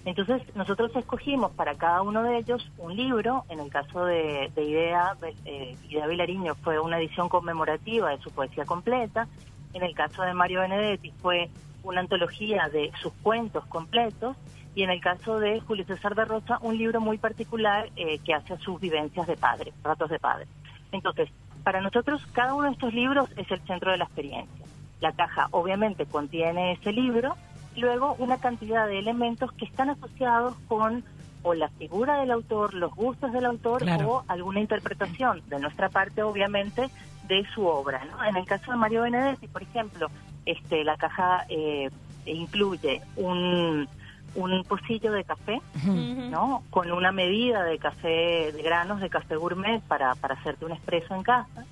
Entonces, 0.06 0.42
nosotros 0.56 0.92
escogimos 0.96 1.52
para 1.54 1.76
cada 1.76 2.02
uno 2.02 2.24
de 2.24 2.38
ellos 2.38 2.70
un 2.78 2.96
libro. 2.96 3.46
En 3.50 3.60
el 3.60 3.70
caso 3.70 4.06
de, 4.06 4.52
de 4.54 4.64
Idea, 4.64 5.16
eh, 5.46 5.78
Idea 5.90 6.08
Vilariño 6.08 6.56
fue 6.56 6.80
una 6.80 6.98
edición 6.98 7.30
conmemorativa 7.30 8.10
de 8.10 8.18
su 8.20 8.30
poesía 8.32 8.66
completa. 8.66 9.28
En 9.74 9.84
el 9.84 9.96
caso 9.96 10.24
de 10.24 10.34
Mario 10.34 10.62
Benedetti 10.62 11.12
fue 11.22 11.50
una 11.84 12.02
antología 12.02 12.70
de 12.70 12.92
sus 13.02 13.14
cuentos 13.24 13.66
completos. 13.68 14.36
Y 14.76 14.84
en 14.84 14.90
el 14.90 15.00
caso 15.00 15.40
de 15.40 15.62
Julio 15.62 15.86
César 15.86 16.16
de 16.16 16.26
Rosa, 16.26 16.58
un 16.62 16.78
libro 16.78 17.00
muy 17.00 17.18
particular 17.18 17.90
eh, 17.96 18.20
que 18.20 18.34
hace 18.34 18.58
sus 18.58 18.82
vivencias 18.82 19.28
de 19.28 19.38
padre, 19.38 19.72
ratos 19.84 20.10
de 20.10 20.20
padre. 20.20 20.48
Entonces, 20.92 21.30
para 21.64 21.80
nosotros, 21.80 22.26
cada 22.34 22.56
uno 22.56 22.66
de 22.66 22.74
estos 22.74 22.94
libros 22.94 23.30
es 23.38 23.50
el 23.52 23.62
centro 23.62 23.92
de 23.92 23.98
la 23.98 24.06
experiencia. 24.06 24.66
La 25.00 25.14
caja 25.14 25.48
obviamente 25.52 26.06
contiene 26.06 26.74
ese 26.74 26.92
libro 26.92 27.36
luego 27.76 28.16
una 28.20 28.38
cantidad 28.38 28.88
de 28.88 29.00
elementos 29.00 29.52
que 29.54 29.66
están 29.66 29.90
asociados 29.90 30.56
con 30.68 31.04
o 31.44 31.54
la 31.54 31.70
figura 31.70 32.20
del 32.20 32.32
autor, 32.32 32.74
los 32.74 32.96
gustos 32.96 33.34
del 33.34 33.46
autor 33.46 33.84
o 34.06 34.24
alguna 34.28 34.62
interpretación 34.62 35.42
de 35.48 35.60
nuestra 35.60 35.90
parte, 35.90 36.24
obviamente, 36.24 36.90
de 37.28 37.46
su 37.54 37.66
obra. 37.66 38.06
¿no? 38.06 38.24
En 38.24 38.38
el 38.38 38.46
caso 38.46 38.72
de 38.72 38.78
Mario 38.78 39.02
Benedetti, 39.02 39.48
por 39.48 39.62
ejemplo, 39.62 40.08
este, 40.46 40.84
la 40.86 40.96
caja 40.96 41.46
eh, 41.50 41.90
incluye 42.26 43.02
un, 43.18 43.88
un 44.36 44.64
pocillo 44.64 45.12
de 45.12 45.26
café, 45.26 45.62
¿no? 45.86 46.64
Con 46.70 46.92
una 46.92 47.12
medida 47.12 47.64
de 47.64 47.78
café, 47.78 48.52
de 48.54 48.62
granos 48.64 49.02
de 49.02 49.10
café 49.10 49.36
gourmet 49.36 49.82
para, 49.82 50.16
para 50.16 50.36
hacerte 50.36 50.66
un 50.66 50.72
expreso 50.72 51.14
en 51.14 51.24
casa 51.24 51.66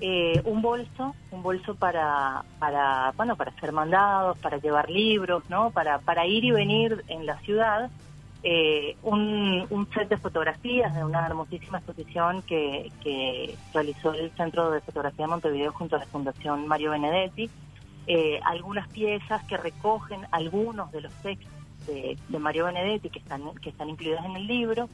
eh, 0.00 0.40
un 0.44 0.62
bolso, 0.62 1.14
un 1.30 1.42
bolso 1.42 1.74
para, 1.74 2.44
para, 2.58 3.12
bueno, 3.16 3.36
para 3.36 3.50
hacer 3.50 3.72
mandados, 3.72 4.38
para 4.38 4.58
llevar 4.58 4.90
libros, 4.90 5.42
¿no? 5.48 5.70
Para, 5.70 5.98
para 5.98 6.26
ir 6.26 6.44
y 6.44 6.50
venir 6.50 7.04
en 7.08 7.26
la 7.26 7.38
ciudad. 7.40 7.90
Eh, 8.46 8.96
un, 9.02 9.66
un, 9.70 9.88
set 9.94 10.10
de 10.10 10.18
fotografías 10.18 10.94
de 10.94 11.02
una 11.02 11.24
hermosísima 11.24 11.78
exposición 11.78 12.42
que, 12.42 12.92
que 13.02 13.56
realizó 13.72 14.12
el 14.12 14.30
Centro 14.32 14.70
de 14.70 14.82
Fotografía 14.82 15.24
de 15.24 15.30
Montevideo 15.30 15.72
junto 15.72 15.96
a 15.96 16.00
la 16.00 16.06
Fundación 16.06 16.68
Mario 16.68 16.90
Benedetti. 16.90 17.48
Eh, 18.06 18.38
algunas 18.44 18.86
piezas 18.88 19.42
que 19.44 19.56
recogen 19.56 20.20
algunos 20.30 20.92
de 20.92 21.00
los 21.00 21.12
textos 21.22 21.50
de, 21.86 22.18
Mario 22.38 22.66
Benedetti 22.66 23.08
que 23.08 23.18
están, 23.18 23.54
que 23.62 23.70
están 23.70 23.88
incluidos 23.88 24.24
en 24.24 24.36
el 24.36 24.46
libro 24.46 24.88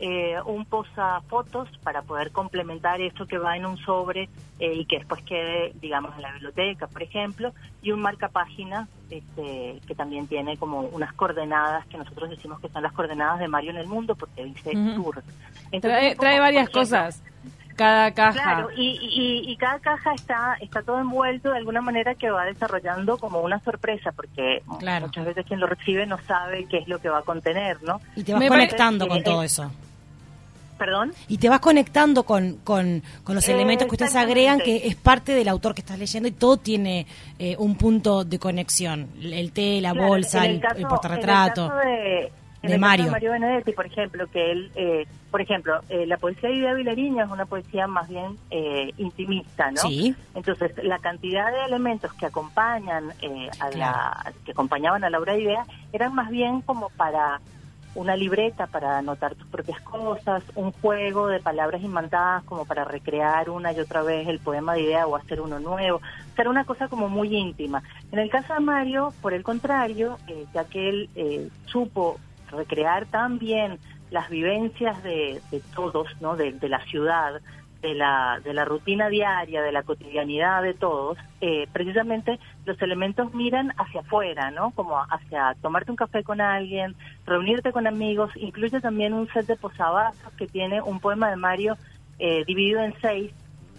eh, 0.00 0.36
un 0.46 0.64
posa 0.64 1.20
fotos 1.28 1.68
para 1.82 2.02
poder 2.02 2.32
complementar 2.32 3.00
eso 3.00 3.26
que 3.26 3.36
va 3.36 3.56
en 3.56 3.66
un 3.66 3.76
sobre 3.76 4.30
eh, 4.58 4.72
y 4.74 4.86
que 4.86 4.98
después 4.98 5.22
quede, 5.24 5.72
digamos, 5.80 6.16
en 6.16 6.22
la 6.22 6.32
biblioteca, 6.32 6.86
por 6.86 7.02
ejemplo, 7.02 7.52
y 7.82 7.92
un 7.92 8.00
marca 8.00 8.28
página 8.28 8.88
este, 9.10 9.78
que 9.86 9.94
también 9.94 10.26
tiene 10.26 10.56
como 10.56 10.80
unas 10.80 11.12
coordenadas 11.12 11.86
que 11.86 11.98
nosotros 11.98 12.30
decimos 12.30 12.60
que 12.60 12.68
son 12.70 12.82
las 12.82 12.92
coordenadas 12.92 13.40
de 13.40 13.48
Mario 13.48 13.72
en 13.72 13.76
el 13.76 13.86
mundo 13.86 14.14
porque 14.14 14.44
dice 14.44 14.72
tour. 14.94 15.22
trae, 15.80 16.16
trae 16.16 16.40
varias 16.40 16.70
cosas 16.70 17.22
cada 17.80 18.10
caja. 18.12 18.32
Claro, 18.32 18.68
y, 18.76 19.44
y, 19.46 19.56
cada 19.56 19.78
caja 19.78 20.12
está 20.12 20.56
está 20.60 20.82
todo 20.82 21.00
envuelto 21.00 21.50
de 21.50 21.56
alguna 21.56 21.80
manera 21.80 22.14
que 22.14 22.30
va 22.30 22.44
desarrollando 22.44 23.16
como 23.16 23.40
una 23.40 23.58
sorpresa, 23.60 24.12
porque 24.12 24.62
muchas 24.66 25.24
veces 25.24 25.46
quien 25.46 25.60
lo 25.60 25.66
recibe 25.66 26.04
no 26.04 26.18
sabe 26.26 26.66
qué 26.68 26.78
es 26.78 26.88
lo 26.88 26.98
que 26.98 27.08
va 27.08 27.20
a 27.20 27.22
contener, 27.22 27.82
¿no? 27.82 27.98
Y 28.16 28.22
te 28.22 28.34
vas 28.34 28.48
conectando 28.48 29.08
con 29.08 29.22
todo 29.22 29.42
eso. 29.42 29.70
¿Perdón? 30.80 31.12
Y 31.28 31.36
te 31.36 31.50
vas 31.50 31.60
conectando 31.60 32.22
con, 32.22 32.54
con, 32.64 33.02
los 33.26 33.48
elementos 33.50 33.86
que 33.86 33.96
ustedes 33.96 34.16
agregan, 34.16 34.60
que 34.60 34.88
es 34.88 34.96
parte 34.96 35.34
del 35.34 35.46
autor 35.46 35.74
que 35.74 35.82
estás 35.82 35.98
leyendo 35.98 36.26
y 36.26 36.32
todo 36.32 36.56
tiene 36.56 37.06
eh, 37.38 37.54
un 37.58 37.76
punto 37.76 38.24
de 38.24 38.38
conexión. 38.38 39.10
El 39.20 39.52
té, 39.52 39.78
la 39.82 39.92
bolsa, 39.92 40.46
el, 40.46 40.62
el, 40.76 40.86
portarretrato. 40.86 41.70
de, 41.84 42.32
de 42.62 42.78
Mario. 42.78 43.10
Mario 43.10 43.32
Benedetti, 43.32 43.72
por 43.72 43.84
ejemplo, 43.84 44.26
que 44.28 44.52
él, 44.52 44.72
eh, 44.74 45.06
por 45.30 45.42
ejemplo, 45.42 45.82
eh, 45.90 46.06
la 46.06 46.16
poesía 46.16 46.48
de 46.48 46.56
Idea 46.56 46.72
Vilariño 46.72 47.24
es 47.24 47.30
una 47.30 47.44
poesía 47.44 47.86
más 47.86 48.08
bien 48.08 48.38
intimista, 48.96 49.70
¿no? 49.70 49.82
Sí. 49.82 50.14
Entonces, 50.34 50.72
la 50.82 50.98
cantidad 50.98 51.52
de 51.52 51.66
elementos 51.66 52.10
que 52.14 52.24
acompañan 52.24 53.12
a 53.60 53.70
la, 53.76 54.32
que 54.46 54.52
acompañaban 54.52 55.04
a 55.04 55.10
la 55.10 55.18
obra 55.18 55.34
de 55.34 55.42
Idea 55.42 55.66
eran 55.92 56.14
más 56.14 56.30
bien 56.30 56.62
como 56.62 56.88
para 56.96 57.38
una 57.94 58.16
libreta 58.16 58.66
para 58.66 58.98
anotar 58.98 59.34
tus 59.34 59.46
propias 59.48 59.80
cosas, 59.80 60.42
un 60.54 60.72
juego 60.72 61.26
de 61.26 61.40
palabras 61.40 61.82
imantadas 61.82 62.44
como 62.44 62.64
para 62.64 62.84
recrear 62.84 63.50
una 63.50 63.72
y 63.72 63.80
otra 63.80 64.02
vez 64.02 64.28
el 64.28 64.38
poema 64.38 64.74
de 64.74 64.82
idea 64.82 65.06
o 65.06 65.16
hacer 65.16 65.40
uno 65.40 65.58
nuevo. 65.58 66.00
O 66.38 66.50
una 66.50 66.64
cosa 66.64 66.88
como 66.88 67.08
muy 67.08 67.36
íntima. 67.36 67.82
En 68.12 68.18
el 68.18 68.30
caso 68.30 68.54
de 68.54 68.60
Mario, 68.60 69.12
por 69.20 69.34
el 69.34 69.42
contrario, 69.42 70.18
eh, 70.26 70.46
ya 70.54 70.64
que 70.64 70.88
él 70.88 71.10
eh, 71.14 71.48
supo 71.66 72.18
recrear 72.50 73.06
también 73.06 73.78
las 74.10 74.28
vivencias 74.30 75.02
de, 75.02 75.40
todos, 75.74 76.08
¿no? 76.20 76.36
de 76.36 76.68
la 76.68 76.80
ciudad, 76.86 77.40
de 77.82 77.94
la, 77.94 78.40
de 78.44 78.52
la 78.52 78.64
rutina 78.64 79.08
diaria, 79.08 79.62
de 79.62 79.72
la 79.72 79.82
cotidianidad 79.82 80.62
de 80.62 80.74
todos, 80.74 81.16
eh, 81.40 81.66
precisamente 81.72 82.38
los 82.66 82.80
elementos 82.82 83.32
miran 83.32 83.72
hacia 83.78 84.00
afuera, 84.00 84.50
¿no? 84.50 84.70
Como 84.72 84.98
hacia 84.98 85.56
tomarte 85.62 85.90
un 85.90 85.96
café 85.96 86.22
con 86.22 86.40
alguien, 86.40 86.94
reunirte 87.24 87.72
con 87.72 87.86
amigos, 87.86 88.30
incluye 88.36 88.80
también 88.80 89.14
un 89.14 89.28
set 89.28 89.46
de 89.46 89.56
posavasos 89.56 90.32
que 90.34 90.46
tiene 90.46 90.82
un 90.82 91.00
poema 91.00 91.30
de 91.30 91.36
Mario 91.36 91.76
eh, 92.18 92.44
dividido 92.46 92.82
en 92.82 92.94
seis. 93.00 93.32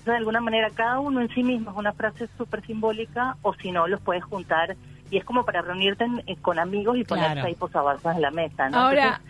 de 0.06 0.16
alguna 0.16 0.42
manera, 0.42 0.72
cada 0.72 1.00
uno 1.00 1.22
en 1.22 1.30
sí 1.30 1.44
mismo 1.44 1.70
es 1.70 1.78
una 1.78 1.94
frase 1.94 2.28
súper 2.38 2.66
simbólica, 2.66 3.38
o 3.44 3.54
si 3.54 3.72
no, 3.72 3.88
los 3.88 4.02
puedes 4.02 4.24
juntar 4.24 4.76
y 5.12 5.18
es 5.18 5.26
como 5.26 5.46
para 5.46 5.62
reunirte 5.62 6.06
eh, 6.26 6.38
con 6.42 6.58
amigos 6.58 6.98
y 6.98 7.04
poner 7.04 7.40
seis 7.42 7.58
posavasos 7.58 8.16
en 8.16 8.22
la 8.22 8.32
mesa, 8.32 8.70
¿no? 8.70 8.78
Ahora, 8.78 9.22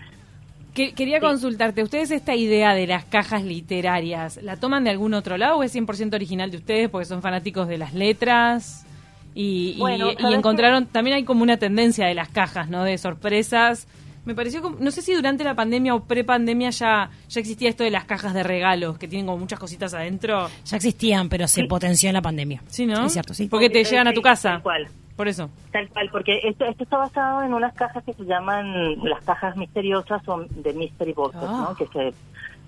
quería 0.73 1.19
consultarte, 1.19 1.83
¿ustedes 1.83 2.11
esta 2.11 2.35
idea 2.35 2.73
de 2.73 2.87
las 2.87 3.05
cajas 3.05 3.43
literarias, 3.43 4.39
la 4.41 4.57
toman 4.57 4.83
de 4.83 4.89
algún 4.89 5.13
otro 5.13 5.37
lado 5.37 5.57
o 5.57 5.63
es 5.63 5.75
100% 5.75 6.13
original 6.13 6.51
de 6.51 6.57
ustedes 6.57 6.89
porque 6.89 7.05
son 7.05 7.21
fanáticos 7.21 7.67
de 7.67 7.77
las 7.77 7.93
letras? 7.93 8.85
Y, 9.33 9.77
y, 9.77 10.33
encontraron, 10.33 10.87
también 10.87 11.15
hay 11.15 11.23
como 11.23 11.43
una 11.43 11.57
tendencia 11.57 12.05
de 12.05 12.13
las 12.13 12.29
cajas, 12.29 12.69
¿no? 12.69 12.83
De 12.83 12.97
sorpresas. 12.97 13.87
Me 14.25 14.35
pareció, 14.35 14.61
como, 14.61 14.77
no 14.79 14.91
sé 14.91 15.01
si 15.01 15.13
durante 15.13 15.43
la 15.43 15.55
pandemia 15.55 15.95
o 15.95 16.03
pre-pandemia 16.03 16.69
ya, 16.69 17.09
ya 17.27 17.39
existía 17.39 17.69
esto 17.69 17.83
de 17.83 17.91
las 17.91 18.05
cajas 18.05 18.33
de 18.33 18.43
regalos, 18.43 18.97
que 18.97 19.07
tienen 19.07 19.25
como 19.25 19.39
muchas 19.39 19.57
cositas 19.57 19.93
adentro. 19.93 20.49
Ya 20.65 20.77
existían, 20.77 21.27
pero 21.29 21.47
se 21.47 21.63
potenció 21.63 22.09
en 22.09 22.13
la 22.13 22.21
pandemia. 22.21 22.61
Sí, 22.67 22.85
¿no? 22.85 23.05
Es 23.05 23.13
cierto, 23.13 23.33
sí. 23.33 23.47
Porque 23.47 23.69
te 23.69 23.83
llegan 23.83 24.07
a 24.07 24.13
tu 24.13 24.21
casa. 24.21 24.59
¿Cuál? 24.61 24.89
Por 25.15 25.27
eso. 25.27 25.49
Tal 25.71 25.89
cual, 25.89 26.09
porque 26.11 26.41
esto, 26.43 26.65
esto 26.65 26.83
está 26.83 26.97
basado 26.97 27.43
en 27.43 27.53
unas 27.53 27.73
cajas 27.73 28.03
que 28.03 28.13
se 28.13 28.25
llaman 28.25 29.03
las 29.03 29.23
cajas 29.23 29.55
misteriosas 29.55 30.27
o 30.27 30.45
de 30.49 30.73
mystery 30.73 31.13
boxes, 31.13 31.41
¿no? 31.41 31.69
Ah. 31.69 31.75
Que 31.77 31.87
se 31.87 32.13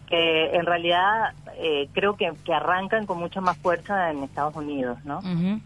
que 0.08 0.56
en 0.56 0.66
realidad 0.66 1.34
eh, 1.58 1.88
creo 1.94 2.16
que, 2.16 2.32
que, 2.44 2.54
arrancan 2.54 3.06
con 3.06 3.18
mucha 3.18 3.42
más 3.42 3.58
fuerza 3.58 4.12
en 4.12 4.24
Estados 4.24 4.56
Unidos, 4.56 4.98
¿no? 5.06 5.22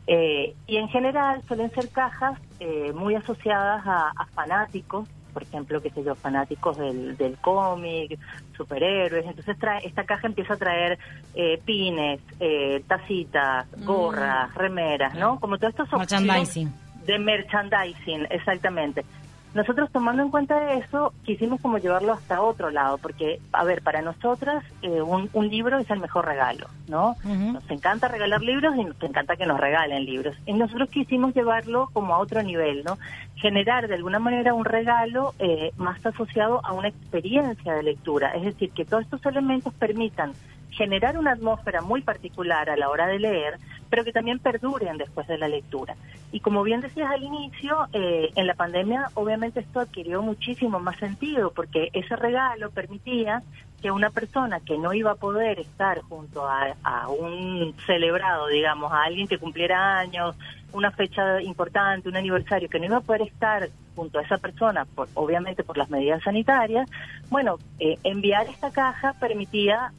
eh, 0.07 0.55
y 0.67 0.77
en 0.77 0.88
general 0.89 1.41
suelen 1.48 1.72
ser 1.72 1.89
cajas 1.89 2.39
eh, 2.60 2.93
muy 2.93 3.15
asociadas 3.15 3.86
a, 3.86 4.12
a, 4.15 4.25
fanáticos, 4.27 5.10
por 5.38 5.44
ejemplo, 5.44 5.79
qué 5.84 5.91
sé 5.91 6.03
yo, 6.03 6.15
fanáticos 6.15 6.79
del, 6.79 7.15
del 7.15 7.38
cómic, 7.38 8.17
superhéroes. 8.56 9.24
Entonces 9.24 9.56
trae, 9.60 9.86
esta 9.86 10.03
caja 10.03 10.25
empieza 10.25 10.56
a 10.56 10.58
traer 10.58 10.98
eh, 11.36 11.62
pines, 11.63 12.20
eh, 12.39 12.84
tacitas, 12.88 13.67
mm. 13.77 13.86
gorras, 13.86 14.51
remeras, 14.56 15.13
¿no? 15.13 15.39
Como 15.39 15.60
todos 15.60 15.75
estos 15.75 15.91
Merchandising. 15.91 16.74
De 17.06 17.20
merchandising, 17.20 18.25
exactamente. 18.32 19.06
Nosotros 19.54 19.89
tomando 19.92 20.22
en 20.22 20.30
cuenta 20.30 20.74
eso, 20.74 21.13
quisimos 21.24 21.60
como 21.62 21.77
llevarlo 21.77 22.13
hasta 22.13 22.42
otro 22.42 22.70
lado, 22.70 22.98
porque, 22.98 23.39
a 23.54 23.63
ver, 23.63 23.82
para 23.82 24.01
nosotras 24.01 24.63
eh, 24.82 25.01
un, 25.01 25.30
un, 25.34 25.50
libro 25.50 25.80
es 25.80 25.89
el 25.89 26.00
mejor 26.00 26.25
regalo, 26.25 26.68
¿no? 26.88 27.16
Nos 27.24 27.70
encanta 27.72 28.08
regalar 28.08 28.42
libros 28.42 28.75
y 28.75 28.84
nos 28.84 29.01
encanta 29.01 29.36
que 29.36 29.46
nos 29.46 29.60
regalen 29.60 30.06
libros. 30.06 30.36
Y 30.46 30.54
nosotros 30.54 30.89
quisimos 30.89 31.34
llevarlo 31.34 31.89
como 31.94 32.13
a 32.13 32.20
otro 32.20 32.44
nivel, 32.44 32.84
¿no? 32.84 32.98
Generar 33.36 33.88
de 33.88 33.96
alguna 33.96 34.20
manera 34.20 34.54
un 34.54 34.66
regalo 34.66 35.34
eh, 35.39 35.72
más 35.77 36.06
asociado 36.06 36.63
a 36.66 36.74
una 36.74 36.89
experiencia 36.89 37.74
de 37.74 37.84
lectura, 37.84 38.32
es 38.36 38.44
decir, 38.44 38.72
que 38.72 38.86
todos 38.86 39.04
estos 39.04 39.25
elementos 39.25 39.74
permitan 39.74 40.34
generar 40.72 41.18
una 41.18 41.32
atmósfera 41.32 41.82
muy 41.82 42.02
particular 42.02 42.70
a 42.70 42.78
la 42.78 42.90
hora 42.90 43.08
de 43.08 43.20
leer, 43.20 43.58
pero 43.90 44.04
que 44.04 44.12
también 44.12 44.40
perduren 44.40 44.98
después 44.98 45.28
de 45.28 45.38
la 45.38 45.48
lectura. 45.48 45.96
Y 46.32 46.42
como 46.42 46.64
bien 46.64 46.82
decías 46.82 47.10
al 47.10 47.24
inicio, 47.24 47.88
eh, 47.94 48.30
en 48.36 48.48
la 48.48 48.54
pandemia 48.54 49.10
obviamente 49.14 49.62
esto 49.62 49.80
adquirió 49.80 50.22
muchísimo 50.22 50.80
más 50.80 50.98
sentido, 50.98 51.52
porque 51.52 51.90
ese 51.94 52.16
regalo 52.16 52.70
permitía 52.72 53.42
que 53.82 53.92
una 53.92 54.10
persona 54.10 54.60
que 54.60 54.78
no 54.78 54.94
iba 54.94 55.12
a 55.12 55.16
poder 55.16 55.60
estar 55.60 56.02
junto 56.02 56.48
a, 56.48 56.76
un 57.10 57.76
celebrado, 57.86 58.48
digamos, 58.48 58.92
a 58.92 59.04
alguien 59.04 59.28
que 59.28 59.38
cumpliera 59.38 60.00
años, 60.00 60.36
una 60.74 60.92
fecha 60.92 61.42
importante, 61.42 62.10
un 62.10 62.18
aniversario, 62.18 62.70
que 62.70 62.80
no 62.80 62.86
iba 62.86 62.98
a 62.98 63.02
poder 63.02 63.22
estar 63.22 63.70
junto 63.96 64.20
a 64.20 64.24
esa 64.24 64.38
persona, 64.38 64.86
por, 64.86 65.08
obviamente 65.14 65.64
por 65.64 65.78
las 65.78 65.90
medidas 65.90 66.24
sanitarias, 66.24 66.90
bueno, 67.30 67.58
eh, 67.80 67.98
enviar 68.04 68.48
esta 68.48 68.72
caja 68.72 69.14
permitía 69.20 69.92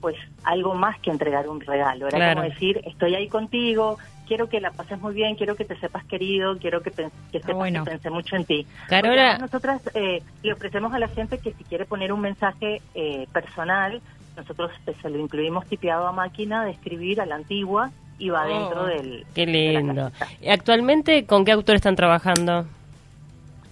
pues 0.00 0.16
algo 0.44 0.74
más 0.74 0.98
que 1.00 1.10
entregar 1.10 1.48
un 1.48 1.60
regalo, 1.60 2.08
era 2.08 2.16
Claro. 2.18 2.40
como 2.40 2.48
decir, 2.52 2.80
estoy 2.84 3.14
ahí 3.14 3.28
contigo, 3.28 3.98
quiero 4.26 4.48
que 4.48 4.60
la 4.60 4.70
pases 4.70 5.00
muy 5.00 5.14
bien, 5.14 5.34
quiero 5.36 5.56
que 5.56 5.64
te 5.64 5.76
sepas 5.78 6.04
querido, 6.04 6.58
quiero 6.58 6.82
que, 6.82 6.90
que 6.90 7.08
sepas 7.32 7.54
bueno. 7.56 7.84
que 7.84 7.90
pensé 7.92 8.10
mucho 8.10 8.36
en 8.36 8.44
ti. 8.44 8.66
Porque 8.88 8.96
además 8.96 9.40
nosotras 9.40 9.82
eh, 9.94 10.22
le 10.42 10.52
ofrecemos 10.52 10.92
a 10.92 10.98
la 10.98 11.08
gente 11.08 11.38
que 11.38 11.52
si 11.52 11.64
quiere 11.64 11.84
poner 11.86 12.12
un 12.12 12.20
mensaje 12.20 12.80
eh, 12.94 13.26
personal, 13.32 14.00
nosotros 14.36 14.70
eh, 14.86 14.94
se 15.02 15.10
lo 15.10 15.18
incluimos 15.18 15.66
tipeado 15.66 16.06
a 16.06 16.12
máquina 16.12 16.64
de 16.64 16.70
escribir 16.72 17.20
a 17.20 17.26
la 17.26 17.34
antigua 17.36 17.90
y 18.20 18.28
va 18.30 18.44
Oh, 18.46 18.48
dentro 18.48 18.84
del... 18.86 19.26
Qué 19.34 19.46
de 19.46 19.72
la 19.72 19.80
lindo. 19.80 20.10
cajita. 20.18 20.44
¿Y 20.44 20.50
Actualmente, 20.50 21.24
¿con 21.26 21.44
qué 21.44 21.52
autor 21.52 21.76
están 21.76 21.96
trabajando? 21.96 22.66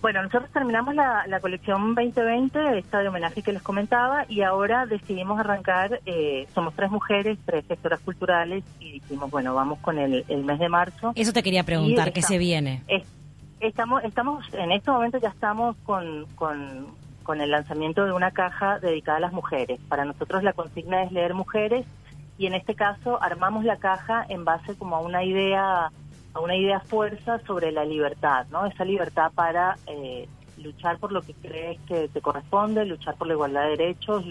Bueno, 0.06 0.22
nosotros 0.22 0.48
terminamos 0.52 0.94
la, 0.94 1.24
la 1.26 1.40
colección 1.40 1.96
2020, 1.96 2.78
esta 2.78 3.00
de 3.00 3.08
homenaje 3.08 3.42
que 3.42 3.52
les 3.52 3.60
comentaba, 3.60 4.24
y 4.28 4.42
ahora 4.42 4.86
decidimos 4.86 5.40
arrancar, 5.40 5.98
eh, 6.06 6.46
somos 6.54 6.74
tres 6.74 6.92
mujeres, 6.92 7.36
tres 7.44 7.66
gestoras 7.66 7.98
culturales, 8.02 8.62
y 8.78 8.92
dijimos, 9.00 9.28
bueno, 9.32 9.52
vamos 9.56 9.80
con 9.80 9.98
el, 9.98 10.24
el 10.28 10.44
mes 10.44 10.60
de 10.60 10.68
marzo. 10.68 11.10
Eso 11.16 11.32
te 11.32 11.42
quería 11.42 11.64
preguntar, 11.64 12.12
¿qué 12.12 12.22
se 12.22 12.38
viene? 12.38 12.84
Es- 12.86 13.12
estamos, 13.58 14.04
estamos, 14.04 14.44
en 14.54 14.70
este 14.70 14.92
momento 14.92 15.18
ya 15.18 15.30
estamos 15.30 15.76
con, 15.78 16.26
con, 16.36 16.86
con 17.24 17.40
el 17.40 17.50
lanzamiento 17.50 18.04
de 18.04 18.12
una 18.12 18.30
caja 18.30 18.78
dedicada 18.78 19.18
a 19.18 19.22
las 19.22 19.32
mujeres. 19.32 19.80
Para 19.88 20.04
nosotros 20.04 20.44
la 20.44 20.52
consigna 20.52 21.02
es 21.02 21.10
leer 21.10 21.34
mujeres, 21.34 21.84
y 22.38 22.46
en 22.46 22.54
este 22.54 22.76
caso 22.76 23.20
armamos 23.20 23.64
la 23.64 23.78
caja 23.78 24.24
en 24.28 24.44
base 24.44 24.76
como 24.76 24.94
a 24.94 25.00
una 25.00 25.24
idea 25.24 25.90
a 26.36 26.40
una 26.40 26.54
idea 26.54 26.80
fuerza 26.80 27.40
sobre 27.46 27.72
la 27.72 27.84
libertad, 27.84 28.46
¿no? 28.50 28.66
Esa 28.66 28.84
libertad 28.84 29.32
para 29.34 29.76
eh, 29.86 30.28
luchar 30.58 30.98
por 30.98 31.10
lo 31.10 31.22
que 31.22 31.32
crees 31.32 31.80
que 31.88 32.08
te 32.08 32.20
corresponde, 32.20 32.84
luchar 32.84 33.14
por 33.16 33.26
la 33.26 33.32
igualdad 33.32 33.62
de 33.62 33.70
derechos, 33.70 34.24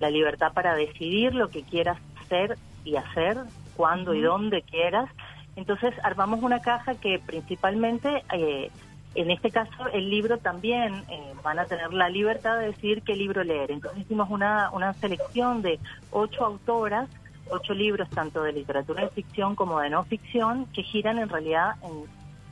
la 0.00 0.10
libertad 0.10 0.52
para 0.52 0.74
decidir 0.74 1.32
lo 1.32 1.50
que 1.50 1.62
quieras 1.62 1.98
ser 2.28 2.58
y 2.84 2.96
hacer, 2.96 3.38
cuando 3.76 4.14
y 4.14 4.20
dónde 4.20 4.62
quieras. 4.62 5.08
Entonces 5.54 5.94
armamos 6.02 6.42
una 6.42 6.58
caja 6.58 6.96
que 6.96 7.20
principalmente, 7.24 8.24
eh, 8.32 8.72
en 9.14 9.30
este 9.30 9.52
caso, 9.52 9.86
el 9.92 10.10
libro 10.10 10.38
también 10.38 11.04
eh, 11.08 11.34
van 11.44 11.60
a 11.60 11.66
tener 11.66 11.94
la 11.94 12.08
libertad 12.08 12.58
de 12.58 12.66
decidir 12.66 13.02
qué 13.02 13.14
libro 13.14 13.44
leer. 13.44 13.70
Entonces 13.70 14.00
hicimos 14.00 14.28
una, 14.28 14.70
una 14.72 14.92
selección 14.94 15.62
de 15.62 15.78
ocho 16.10 16.44
autoras 16.44 17.08
ocho 17.50 17.74
libros 17.74 18.08
tanto 18.10 18.42
de 18.42 18.52
literatura 18.52 19.02
de 19.02 19.08
ficción 19.10 19.54
como 19.54 19.80
de 19.80 19.90
no 19.90 20.02
ficción 20.04 20.66
que 20.72 20.82
giran 20.82 21.18
en 21.18 21.28
realidad 21.28 21.74
en- 21.82 22.04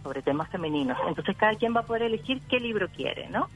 sobre 0.02 0.20
temas 0.22 0.48
femeninos. 0.50 0.98
Entonces 1.06 1.36
cada 1.36 1.54
quien 1.54 1.74
va 1.76 1.80
a 1.80 1.84
poder 1.84 2.02
elegir 2.02 2.40
qué 2.48 2.58
libro 2.58 2.88
quiere, 2.88 3.28
¿no? 3.28 3.48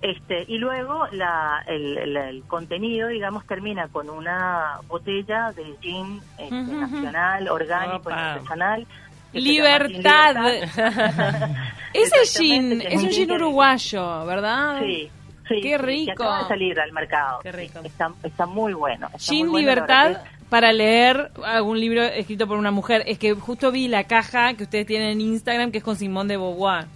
Este 0.00 0.44
y 0.48 0.56
luego 0.56 1.06
la, 1.12 1.62
el, 1.66 1.98
el- 1.98 2.16
el 2.16 2.42
contenido, 2.44 3.08
digamos, 3.08 3.46
termina 3.46 3.86
con 3.88 4.08
una 4.08 4.78
botella 4.88 5.52
de 5.52 5.74
gin 5.82 6.20
este, 6.38 6.54
nacional, 6.54 7.48
orgánico 7.48 8.08
Opa. 8.08 8.32
artesanal. 8.32 8.86
Libertad. 9.32 10.34
Libertad. 10.36 11.50
Ese 11.92 12.24
gin 12.42 12.80
es 12.82 13.02
un 13.02 13.10
gin 13.10 13.30
uruguayo, 13.30 14.24
¿verdad? 14.26 14.80
Sí. 14.80 15.10
Sí, 15.48 15.60
Qué 15.62 15.76
rico. 15.78 16.06
Que 16.06 16.12
acaba 16.12 16.42
de 16.42 16.48
salir 16.48 16.78
al 16.80 16.92
mercado. 16.92 17.40
Qué 17.42 17.50
rico. 17.50 17.80
Está, 17.82 18.12
está 18.22 18.46
muy 18.46 18.72
bueno. 18.72 19.06
está 19.08 19.18
Gin 19.18 19.48
muy 19.48 19.64
bueno, 19.64 19.82
Libertad 19.84 20.22
para 20.50 20.72
leer 20.72 21.30
algún 21.44 21.80
libro 21.80 22.02
escrito 22.02 22.46
por 22.46 22.58
una 22.58 22.72
mujer. 22.72 23.04
Es 23.06 23.18
que 23.18 23.32
justo 23.34 23.70
vi 23.70 23.88
la 23.88 24.04
caja 24.04 24.52
que 24.54 24.64
ustedes 24.64 24.86
tienen 24.86 25.10
en 25.10 25.20
Instagram 25.20 25.70
que 25.70 25.78
es 25.78 25.84
con 25.84 25.96
Simón 25.96 26.28
de 26.28 26.36
Beauvoir. 26.36 26.86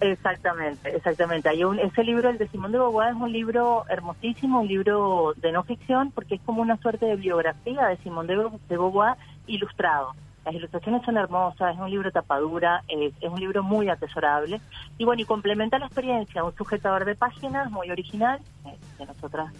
Exactamente, 0.00 0.94
exactamente. 0.94 1.48
Hay 1.48 1.64
un, 1.64 1.78
ese 1.78 2.04
libro, 2.04 2.28
el 2.28 2.38
de 2.38 2.48
Simón 2.48 2.70
de 2.70 2.78
Beauvoir, 2.78 3.10
es 3.10 3.20
un 3.20 3.32
libro 3.32 3.84
hermosísimo, 3.88 4.60
un 4.60 4.68
libro 4.68 5.32
de 5.36 5.52
no 5.52 5.64
ficción, 5.64 6.10
porque 6.12 6.36
es 6.36 6.40
como 6.42 6.62
una 6.62 6.76
suerte 6.76 7.06
de 7.06 7.16
biografía 7.16 7.86
de 7.86 7.96
Simón 7.98 8.26
de, 8.26 8.36
de 8.36 8.76
Beauvoir 8.76 9.16
ilustrado. 9.46 10.14
Las 10.44 10.54
ilustraciones 10.54 11.02
son 11.04 11.16
hermosas, 11.16 11.74
es 11.74 11.80
un 11.80 11.90
libro 11.90 12.12
tapadura, 12.12 12.84
es, 12.86 13.12
es 13.20 13.28
un 13.28 13.40
libro 13.40 13.64
muy 13.64 13.88
atesorable. 13.88 14.60
Y 14.98 15.04
bueno, 15.04 15.22
y 15.22 15.24
complementa 15.24 15.78
la 15.78 15.86
experiencia, 15.86 16.44
un 16.44 16.54
sujetador 16.54 17.04
de 17.04 17.16
páginas 17.16 17.70
muy 17.70 17.90
original, 17.90 18.38
eh, 18.66 18.76
que 18.98 19.06
nosotras 19.06 19.52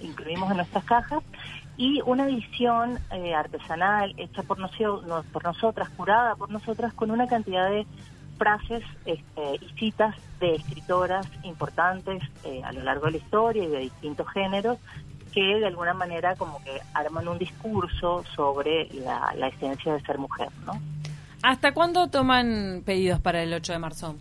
incluimos 0.00 0.50
en 0.50 0.58
nuestras 0.58 0.84
cajas, 0.84 1.22
y 1.76 2.00
una 2.04 2.26
edición 2.26 2.98
eh, 3.12 3.34
artesanal 3.34 4.12
hecha 4.16 4.42
por, 4.42 4.58
nocio- 4.58 5.02
no- 5.06 5.22
por 5.32 5.44
nosotras, 5.44 5.88
curada 5.90 6.34
por 6.34 6.50
nosotras, 6.50 6.92
con 6.92 7.10
una 7.10 7.26
cantidad 7.28 7.70
de 7.70 7.86
frases 8.36 8.82
este, 9.04 9.56
y 9.64 9.68
citas 9.78 10.14
de 10.40 10.54
escritoras 10.56 11.26
importantes 11.42 12.22
eh, 12.44 12.62
a 12.64 12.72
lo 12.72 12.82
largo 12.82 13.06
de 13.06 13.12
la 13.12 13.16
historia 13.18 13.64
y 13.64 13.68
de 13.68 13.78
distintos 13.78 14.28
géneros 14.32 14.78
que 15.32 15.40
de 15.40 15.66
alguna 15.66 15.92
manera 15.94 16.34
como 16.36 16.62
que 16.64 16.80
arman 16.94 17.28
un 17.28 17.38
discurso 17.38 18.24
sobre 18.34 18.88
la, 18.94 19.48
esencia 19.48 19.92
de 19.92 20.00
ser 20.00 20.18
mujer, 20.18 20.48
¿no? 20.66 20.72
¿Hasta 21.42 21.72
cuándo 21.74 22.08
toman 22.08 22.82
pedidos 22.84 23.20
para 23.20 23.42
el 23.42 23.52
8 23.52 23.72
de 23.74 23.78
marzo? 23.78 24.16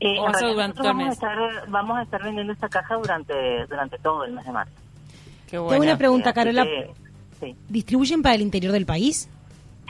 Eh, 0.00 0.18
O 0.18 0.24
en 0.26 0.30
eso 0.30 0.38
realidad 0.40 0.52
durante 0.52 0.78
nosotros 0.78 0.84
todo 0.84 0.90
el 0.90 0.96
vamos, 0.96 1.08
a 1.08 1.12
estar, 1.12 1.70
vamos 1.70 1.98
a 1.98 2.02
estar 2.02 2.22
vendiendo 2.22 2.52
esta 2.52 2.68
caja 2.68 2.94
durante, 2.96 3.66
durante 3.66 3.98
todo 3.98 4.24
el 4.24 4.32
mes 4.32 4.44
de 4.46 4.52
marzo. 4.52 4.72
Qué 5.46 5.56
Tengo 5.56 5.76
una 5.76 5.98
pregunta, 5.98 6.30
Así 6.30 6.34
Carola. 6.36 6.64
que, 6.64 6.90
sí. 7.40 7.56
¿Distribuyen 7.68 8.22
para 8.22 8.34
el 8.36 8.42
interior 8.42 8.72
del 8.72 8.86
país? 8.86 9.28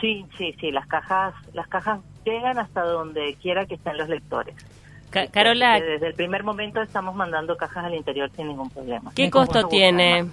Sí, 0.01 0.25
sí, 0.37 0.55
sí, 0.59 0.71
las 0.71 0.87
cajas, 0.87 1.33
las 1.53 1.67
cajas 1.67 1.99
llegan 2.25 2.57
hasta 2.57 2.81
donde 2.83 3.35
quiera 3.41 3.65
que 3.65 3.75
estén 3.75 3.97
los 3.97 4.07
lectores. 4.09 4.55
Ca- 5.09 5.23
Este, 5.23 5.33
Carola, 5.33 5.79
Desde 5.79 6.07
el 6.07 6.13
primer 6.13 6.43
momento 6.43 6.81
estamos 6.81 7.13
mandando 7.15 7.57
cajas 7.57 7.83
al 7.85 7.93
interior 7.95 8.31
sin 8.35 8.47
ningún 8.47 8.69
problema. 8.69 9.11
¿qué 9.15 9.29
costo 9.29 9.67
tiene? 9.67 10.25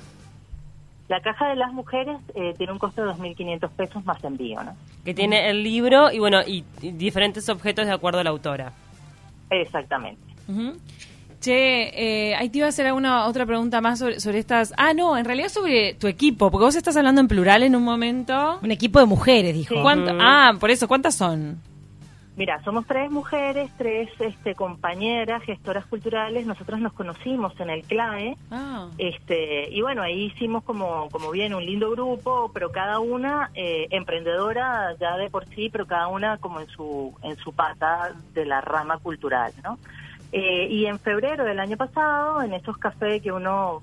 La 1.09 1.21
caja 1.21 1.49
de 1.49 1.57
las 1.57 1.73
mujeres 1.73 2.19
eh, 2.35 2.55
tiene 2.59 2.73
un 2.73 2.79
costo 2.79 3.05
de 3.05 3.13
2.500 3.13 3.71
pesos 3.71 4.05
más 4.05 4.23
envío, 4.25 4.63
¿no? 4.65 4.77
Que 5.05 5.15
tiene 5.15 5.51
el 5.51 5.63
libro 5.63 6.11
y 6.11 6.19
bueno, 6.19 6.41
y, 6.47 6.65
y 6.83 6.91
diferentes 6.93 7.49
objetos 7.49 7.87
de 7.87 7.93
acuerdo 7.93 8.21
a 8.21 8.25
la 8.25 8.31
autora. 8.31 8.73
Exactamente. 9.51 10.21
Ujú. 10.49 10.73
Che, 11.41 12.31
eh, 12.31 12.35
ahí 12.35 12.49
te 12.49 12.59
iba 12.59 12.67
a 12.67 12.71
hacer 12.71 12.87
alguna 12.87 13.27
otra 13.27 13.45
pregunta 13.47 13.81
más 13.81 13.99
sobre, 13.99 14.19
sobre 14.21 14.39
estas... 14.39 14.73
Ah, 14.79 14.95
no, 14.95 15.17
en 15.17 15.25
realidad 15.25 15.49
sobre 15.49 15.95
tu 15.95 16.07
equipo, 16.07 16.51
porque 16.51 16.65
vos 16.65 16.75
estás 16.77 16.97
hablando 16.97 17.21
en 17.21 17.29
plural 17.29 17.63
en 17.63 17.77
un 17.77 17.85
momento. 17.85 18.59
Un 18.63 18.71
equipo 18.71 18.99
de 18.99 19.07
mujeres, 19.07 19.55
dijo. 19.55 19.75
Sí. 19.75 19.81
¿Cuánto- 19.83 20.13
Ujú. 20.13 20.21
Ah, 20.21 20.55
por 20.59 20.71
eso, 20.71 20.89
¿cuántas 20.89 21.15
son? 21.15 21.61
Mira, 22.37 22.63
somos 22.65 22.87
tres 22.87 23.11
mujeres, 23.11 23.71
tres 23.79 24.11
este, 24.21 24.55
compañeras, 24.55 25.43
gestoras 25.43 25.87
culturales. 25.87 26.47
Nosotros 26.47 26.81
nos 26.81 26.93
conocimos 26.93 27.59
en 27.61 27.71
el 27.71 27.83
CLAE. 27.85 28.37
Ah. 28.51 28.91
Este, 28.99 29.71
y 29.71 29.81
bueno, 29.81 30.03
ahí 30.03 30.27
hicimos 30.27 30.63
como, 30.63 31.09
como 31.09 31.31
bien 31.31 31.55
un 31.55 31.65
lindo 31.65 31.91
grupo, 31.91 32.51
pero 32.53 32.71
cada 32.71 32.99
una 32.99 33.51
eh, 33.55 33.87
emprendedora 33.91 34.95
ya 35.01 35.17
de 35.17 35.31
por 35.31 35.47
sí, 35.47 35.71
pero 35.71 35.87
cada 35.87 36.09
una 36.09 36.37
como 36.37 36.61
en 36.61 36.67
su, 36.69 37.15
en 37.23 37.37
su 37.37 37.55
pata 37.55 38.15
de 38.35 38.45
la 38.45 38.61
rama 38.61 38.99
cultural, 38.99 39.55
¿no? 39.65 39.79
Eh, 40.31 40.69
y 40.71 40.85
en 40.85 40.99
febrero 40.99 41.43
del 41.45 41.59
año 41.59 41.79
pasado, 41.79 42.43
en 42.43 42.53
esos 42.53 42.77
cafés 42.77 43.23
que 43.23 43.33
uno 43.33 43.81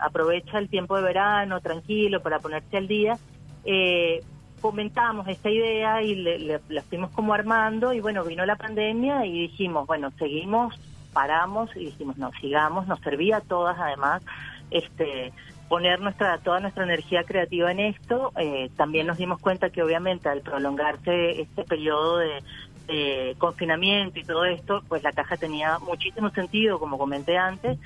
aprovecha 0.00 0.58
el 0.58 0.68
tiempo 0.68 0.96
de 0.96 1.02
verano 1.02 1.60
tranquilo 1.60 2.20
para 2.20 2.40
ponerse 2.40 2.76
al 2.76 2.88
día, 2.88 3.16
eh, 3.64 4.24
comentamos 4.62 5.28
esta 5.28 5.50
idea 5.50 6.02
y 6.02 6.14
le, 6.14 6.38
le- 6.38 6.60
la 6.70 6.82
fuimos 6.84 7.10
como 7.10 7.34
armando 7.34 7.92
y 7.92 8.00
bueno, 8.00 8.24
vino 8.24 8.46
la 8.46 8.56
pandemia 8.56 9.26
y 9.26 9.32
dijimos, 9.48 9.86
bueno, 9.86 10.10
seguimos, 10.18 10.74
paramos 11.12 11.68
y 11.76 11.86
dijimos, 11.86 12.16
no, 12.16 12.30
sigamos, 12.40 12.86
nos 12.86 13.00
servía 13.00 13.38
a 13.38 13.40
todas 13.42 13.78
además 13.78 14.22
este 14.70 15.34
poner 15.68 16.00
nuestra 16.00 16.38
toda 16.38 16.60
nuestra 16.60 16.84
energía 16.84 17.24
creativa 17.24 17.70
en 17.72 17.80
esto. 17.80 18.32
Eh, 18.38 18.70
también 18.76 19.06
nos 19.06 19.18
dimos 19.18 19.40
cuenta 19.40 19.70
que 19.70 19.82
obviamente 19.82 20.28
al 20.28 20.42
prolongarse 20.42 21.40
este 21.42 21.64
periodo 21.64 22.18
de, 22.18 22.42
de 22.88 23.34
confinamiento 23.38 24.18
y 24.20 24.24
todo 24.24 24.44
esto, 24.44 24.82
pues 24.88 25.02
la 25.02 25.12
caja 25.12 25.36
tenía 25.38 25.78
muchísimo 25.80 26.30
sentido, 26.30 26.78
como 26.78 26.98
comenté 26.98 27.36
antes. 27.38 27.78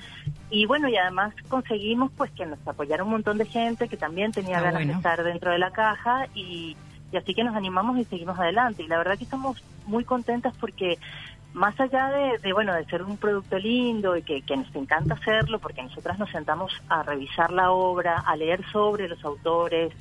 Y 0.50 0.66
bueno, 0.66 0.88
y 0.88 0.96
además 0.96 1.34
conseguimos 1.48 2.10
pues 2.16 2.30
que 2.32 2.46
nos 2.46 2.58
apoyara 2.66 3.02
un 3.04 3.10
montón 3.10 3.38
de 3.38 3.46
gente 3.46 3.88
que 3.88 3.96
también 3.96 4.32
tenía 4.32 4.58
Ah, 4.58 4.62
ganas 4.62 4.74
bueno. 4.80 4.92
de 4.92 4.96
estar 4.98 5.22
dentro 5.24 5.50
de 5.50 5.58
la 5.58 5.70
caja 5.72 6.26
y, 6.34 6.76
y 7.12 7.16
así 7.16 7.34
que 7.34 7.42
nos 7.44 7.56
animamos 7.56 7.98
y 7.98 8.04
seguimos 8.04 8.38
adelante. 8.38 8.82
Y 8.84 8.86
la 8.88 8.98
verdad 8.98 9.18
que 9.18 9.24
estamos 9.24 9.62
muy 9.86 10.04
contentas 10.04 10.54
porque 10.60 10.98
más 11.52 11.78
allá 11.80 12.08
de, 12.10 12.38
de, 12.38 12.52
bueno 12.52 12.74
de 12.74 12.84
ser 12.84 13.02
un 13.02 13.16
producto 13.16 13.58
lindo 13.58 14.16
y 14.16 14.22
que, 14.22 14.42
que 14.42 14.56
nos 14.56 14.74
encanta 14.76 15.14
hacerlo 15.14 15.58
porque 15.58 15.82
nosotras 15.82 16.18
nos 16.18 16.30
sentamos 16.30 16.72
a 16.88 17.02
revisar 17.02 17.50
la 17.50 17.70
obra, 17.72 18.18
a 18.26 18.36
leer 18.36 18.64
sobre 18.70 19.08
los 19.08 19.24
autores, 19.24 19.92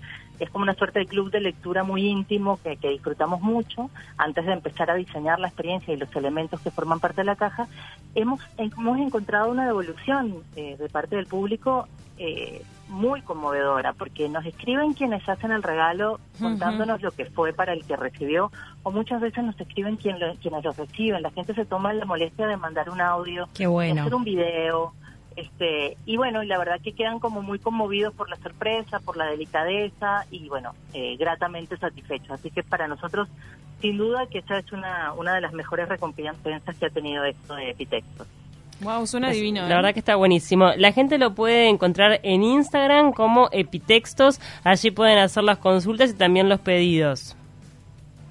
es 0.43 0.49
como 0.49 0.63
una 0.63 0.73
suerte 0.75 0.99
de 0.99 1.05
club 1.05 1.31
de 1.31 1.39
lectura 1.39 1.83
muy 1.83 2.05
íntimo 2.07 2.59
que, 2.61 2.75
que 2.77 2.89
disfrutamos 2.89 3.41
mucho 3.41 3.89
antes 4.17 4.45
de 4.45 4.51
empezar 4.53 4.91
a 4.91 4.95
diseñar 4.95 5.39
la 5.39 5.47
experiencia 5.47 5.93
y 5.93 5.97
los 5.97 6.13
elementos 6.15 6.59
que 6.61 6.71
forman 6.71 6.99
parte 6.99 7.21
de 7.21 7.25
la 7.25 7.35
caja, 7.35 7.67
hemos, 8.15 8.41
hemos 8.57 8.97
encontrado 8.99 9.49
una 9.49 9.65
devolución 9.65 10.35
eh, 10.55 10.75
de 10.77 10.89
parte 10.89 11.15
del 11.15 11.25
público 11.27 11.87
eh, 12.17 12.61
muy 12.87 13.21
conmovedora, 13.23 13.93
porque 13.93 14.29
nos 14.29 14.45
escriben 14.45 14.93
quienes 14.93 15.27
hacen 15.27 15.51
el 15.51 15.63
regalo 15.63 16.19
contándonos 16.39 17.01
lo 17.01 17.11
que 17.11 17.25
fue 17.25 17.51
para 17.51 17.73
el 17.73 17.83
que 17.83 17.95
recibió, 17.95 18.51
o 18.83 18.91
muchas 18.91 19.19
veces 19.21 19.43
nos 19.43 19.59
escriben 19.59 19.95
quien 19.97 20.19
lo- 20.19 20.35
quienes 20.35 20.63
lo 20.63 20.71
reciben. 20.71 21.23
La 21.23 21.31
gente 21.31 21.53
se 21.55 21.65
toma 21.65 21.93
la 21.93 22.05
molestia 22.05 22.45
de 22.47 22.57
mandar 22.57 22.89
un 22.91 23.01
audio, 23.01 23.49
Qué 23.55 23.65
bueno. 23.67 24.01
hacer 24.01 24.13
un 24.13 24.23
video. 24.23 24.93
Este, 25.35 25.97
y 26.05 26.15
bueno, 26.15 26.43
y 26.43 26.47
la 26.47 26.57
verdad 26.57 26.79
que 26.81 26.93
quedan 26.93 27.19
como 27.19 27.41
muy 27.41 27.59
conmovidos 27.59 28.13
por 28.13 28.29
la 28.29 28.37
sorpresa, 28.37 28.99
por 28.99 29.17
la 29.17 29.25
delicadeza 29.25 30.25
y 30.31 30.47
bueno, 30.47 30.73
eh, 30.93 31.17
gratamente 31.17 31.77
satisfechos. 31.77 32.31
Así 32.31 32.51
que 32.51 32.63
para 32.63 32.87
nosotros, 32.87 33.27
sin 33.81 33.97
duda 33.97 34.27
que 34.27 34.39
esa 34.39 34.59
es 34.59 34.71
una, 34.71 35.13
una 35.13 35.35
de 35.35 35.41
las 35.41 35.53
mejores 35.53 35.89
recompensas 35.89 36.77
que 36.77 36.85
ha 36.85 36.89
tenido 36.89 37.25
esto 37.25 37.55
de 37.55 37.71
Epitextos. 37.71 38.27
Wow, 38.81 39.07
suena 39.07 39.29
divino. 39.31 39.61
La 39.61 39.73
¿eh? 39.73 39.75
verdad 39.75 39.93
que 39.93 39.99
está 39.99 40.15
buenísimo. 40.15 40.71
La 40.77 40.91
gente 40.91 41.17
lo 41.17 41.33
puede 41.33 41.69
encontrar 41.69 42.19
en 42.23 42.43
Instagram 42.43 43.13
como 43.13 43.49
Epitextos. 43.51 44.39
Allí 44.63 44.91
pueden 44.91 45.17
hacer 45.17 45.43
las 45.43 45.57
consultas 45.57 46.11
y 46.11 46.13
también 46.13 46.49
los 46.49 46.59
pedidos. 46.59 47.37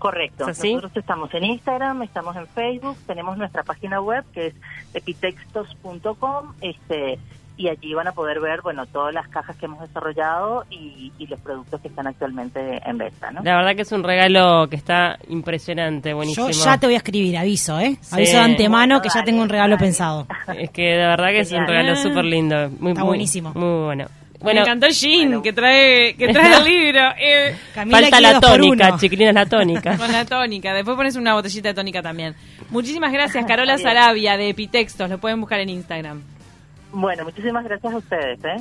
Correcto. 0.04 0.46
Nosotros 0.46 0.92
estamos 0.96 1.32
en 1.32 1.44
Instagram, 1.44 2.02
estamos 2.02 2.36
en 2.36 2.46
Facebook, 2.48 2.94
tenemos 3.06 3.38
nuestra 3.38 3.62
página 3.62 4.02
web 4.02 4.22
que 4.34 4.48
es 4.48 4.54
epitextos.com, 4.92 6.52
este 6.60 7.18
y 7.56 7.68
allí 7.68 7.94
van 7.94 8.08
a 8.08 8.12
poder 8.12 8.38
ver, 8.40 8.60
bueno, 8.60 8.84
todas 8.84 9.14
las 9.14 9.28
cajas 9.28 9.56
que 9.56 9.64
hemos 9.64 9.80
desarrollado 9.80 10.64
y, 10.68 11.10
y 11.18 11.26
los 11.28 11.40
productos 11.40 11.80
que 11.80 11.88
están 11.88 12.06
actualmente 12.06 12.82
en 12.84 12.98
venta, 12.98 13.30
¿no? 13.30 13.42
La 13.44 13.56
verdad 13.56 13.74
que 13.76 13.82
es 13.82 13.92
un 13.92 14.02
regalo 14.02 14.68
que 14.68 14.76
está 14.76 15.16
impresionante, 15.28 16.12
buenísimo. 16.12 16.50
Yo 16.50 16.64
ya 16.64 16.76
te 16.76 16.86
voy 16.86 16.94
a 16.96 16.98
escribir, 16.98 17.38
aviso, 17.38 17.78
¿eh? 17.80 17.96
Sí. 18.02 18.14
Aviso 18.16 18.32
de 18.36 18.42
antemano 18.42 18.96
Bueno, 18.96 19.02
que 19.02 19.08
ya 19.08 19.24
tengo 19.24 19.40
un 19.40 19.48
regalo 19.48 19.76
dale. 19.76 19.86
pensado. 19.86 20.26
Es 20.58 20.68
que 20.70 20.82
de 20.82 21.06
verdad 21.06 21.28
que 21.28 21.40
es 21.40 21.52
un 21.52 21.66
regalo 21.66 21.96
súper 21.96 22.24
lindo. 22.26 22.68
Muy, 22.78 22.90
Está 22.90 23.00
muy- 23.02 23.08
buenísimo. 23.08 23.52
Muy 23.54 23.84
bueno. 23.86 24.06
Me 24.44 24.52
Bueno, 24.52 24.60
encantó 24.60 24.88
Jean, 24.88 25.26
Bueno. 25.28 25.42
que 25.42 25.52
trae, 25.54 26.14
que 26.16 26.28
trae 26.28 26.56
el 26.58 26.64
libro. 26.64 27.00
eh, 27.18 27.56
falta 27.90 28.20
la 28.20 28.38
tónica, 28.40 28.96
chiquilina, 28.98 29.32
la 29.32 29.46
tónica. 29.46 29.96
con 29.96 30.12
la 30.12 30.24
tónica. 30.26 30.74
Después 30.74 30.96
pones 30.96 31.16
una 31.16 31.32
botellita 31.32 31.68
de 31.68 31.74
tónica 31.74 32.02
también. 32.02 32.34
Muchísimas 32.68 33.10
gracias, 33.10 33.44
Carola 33.46 33.76
Bien. 33.76 33.88
Sarabia, 33.88 34.36
de 34.36 34.50
Epitextos. 34.50 35.08
Lo 35.08 35.16
pueden 35.18 35.40
buscar 35.40 35.60
en 35.60 35.70
Instagram. 35.70 36.22
Bueno, 36.92 37.24
muchísimas 37.24 37.64
gracias 37.64 37.92
a 37.92 37.96
ustedes, 37.96 38.38
¿eh? 38.44 38.56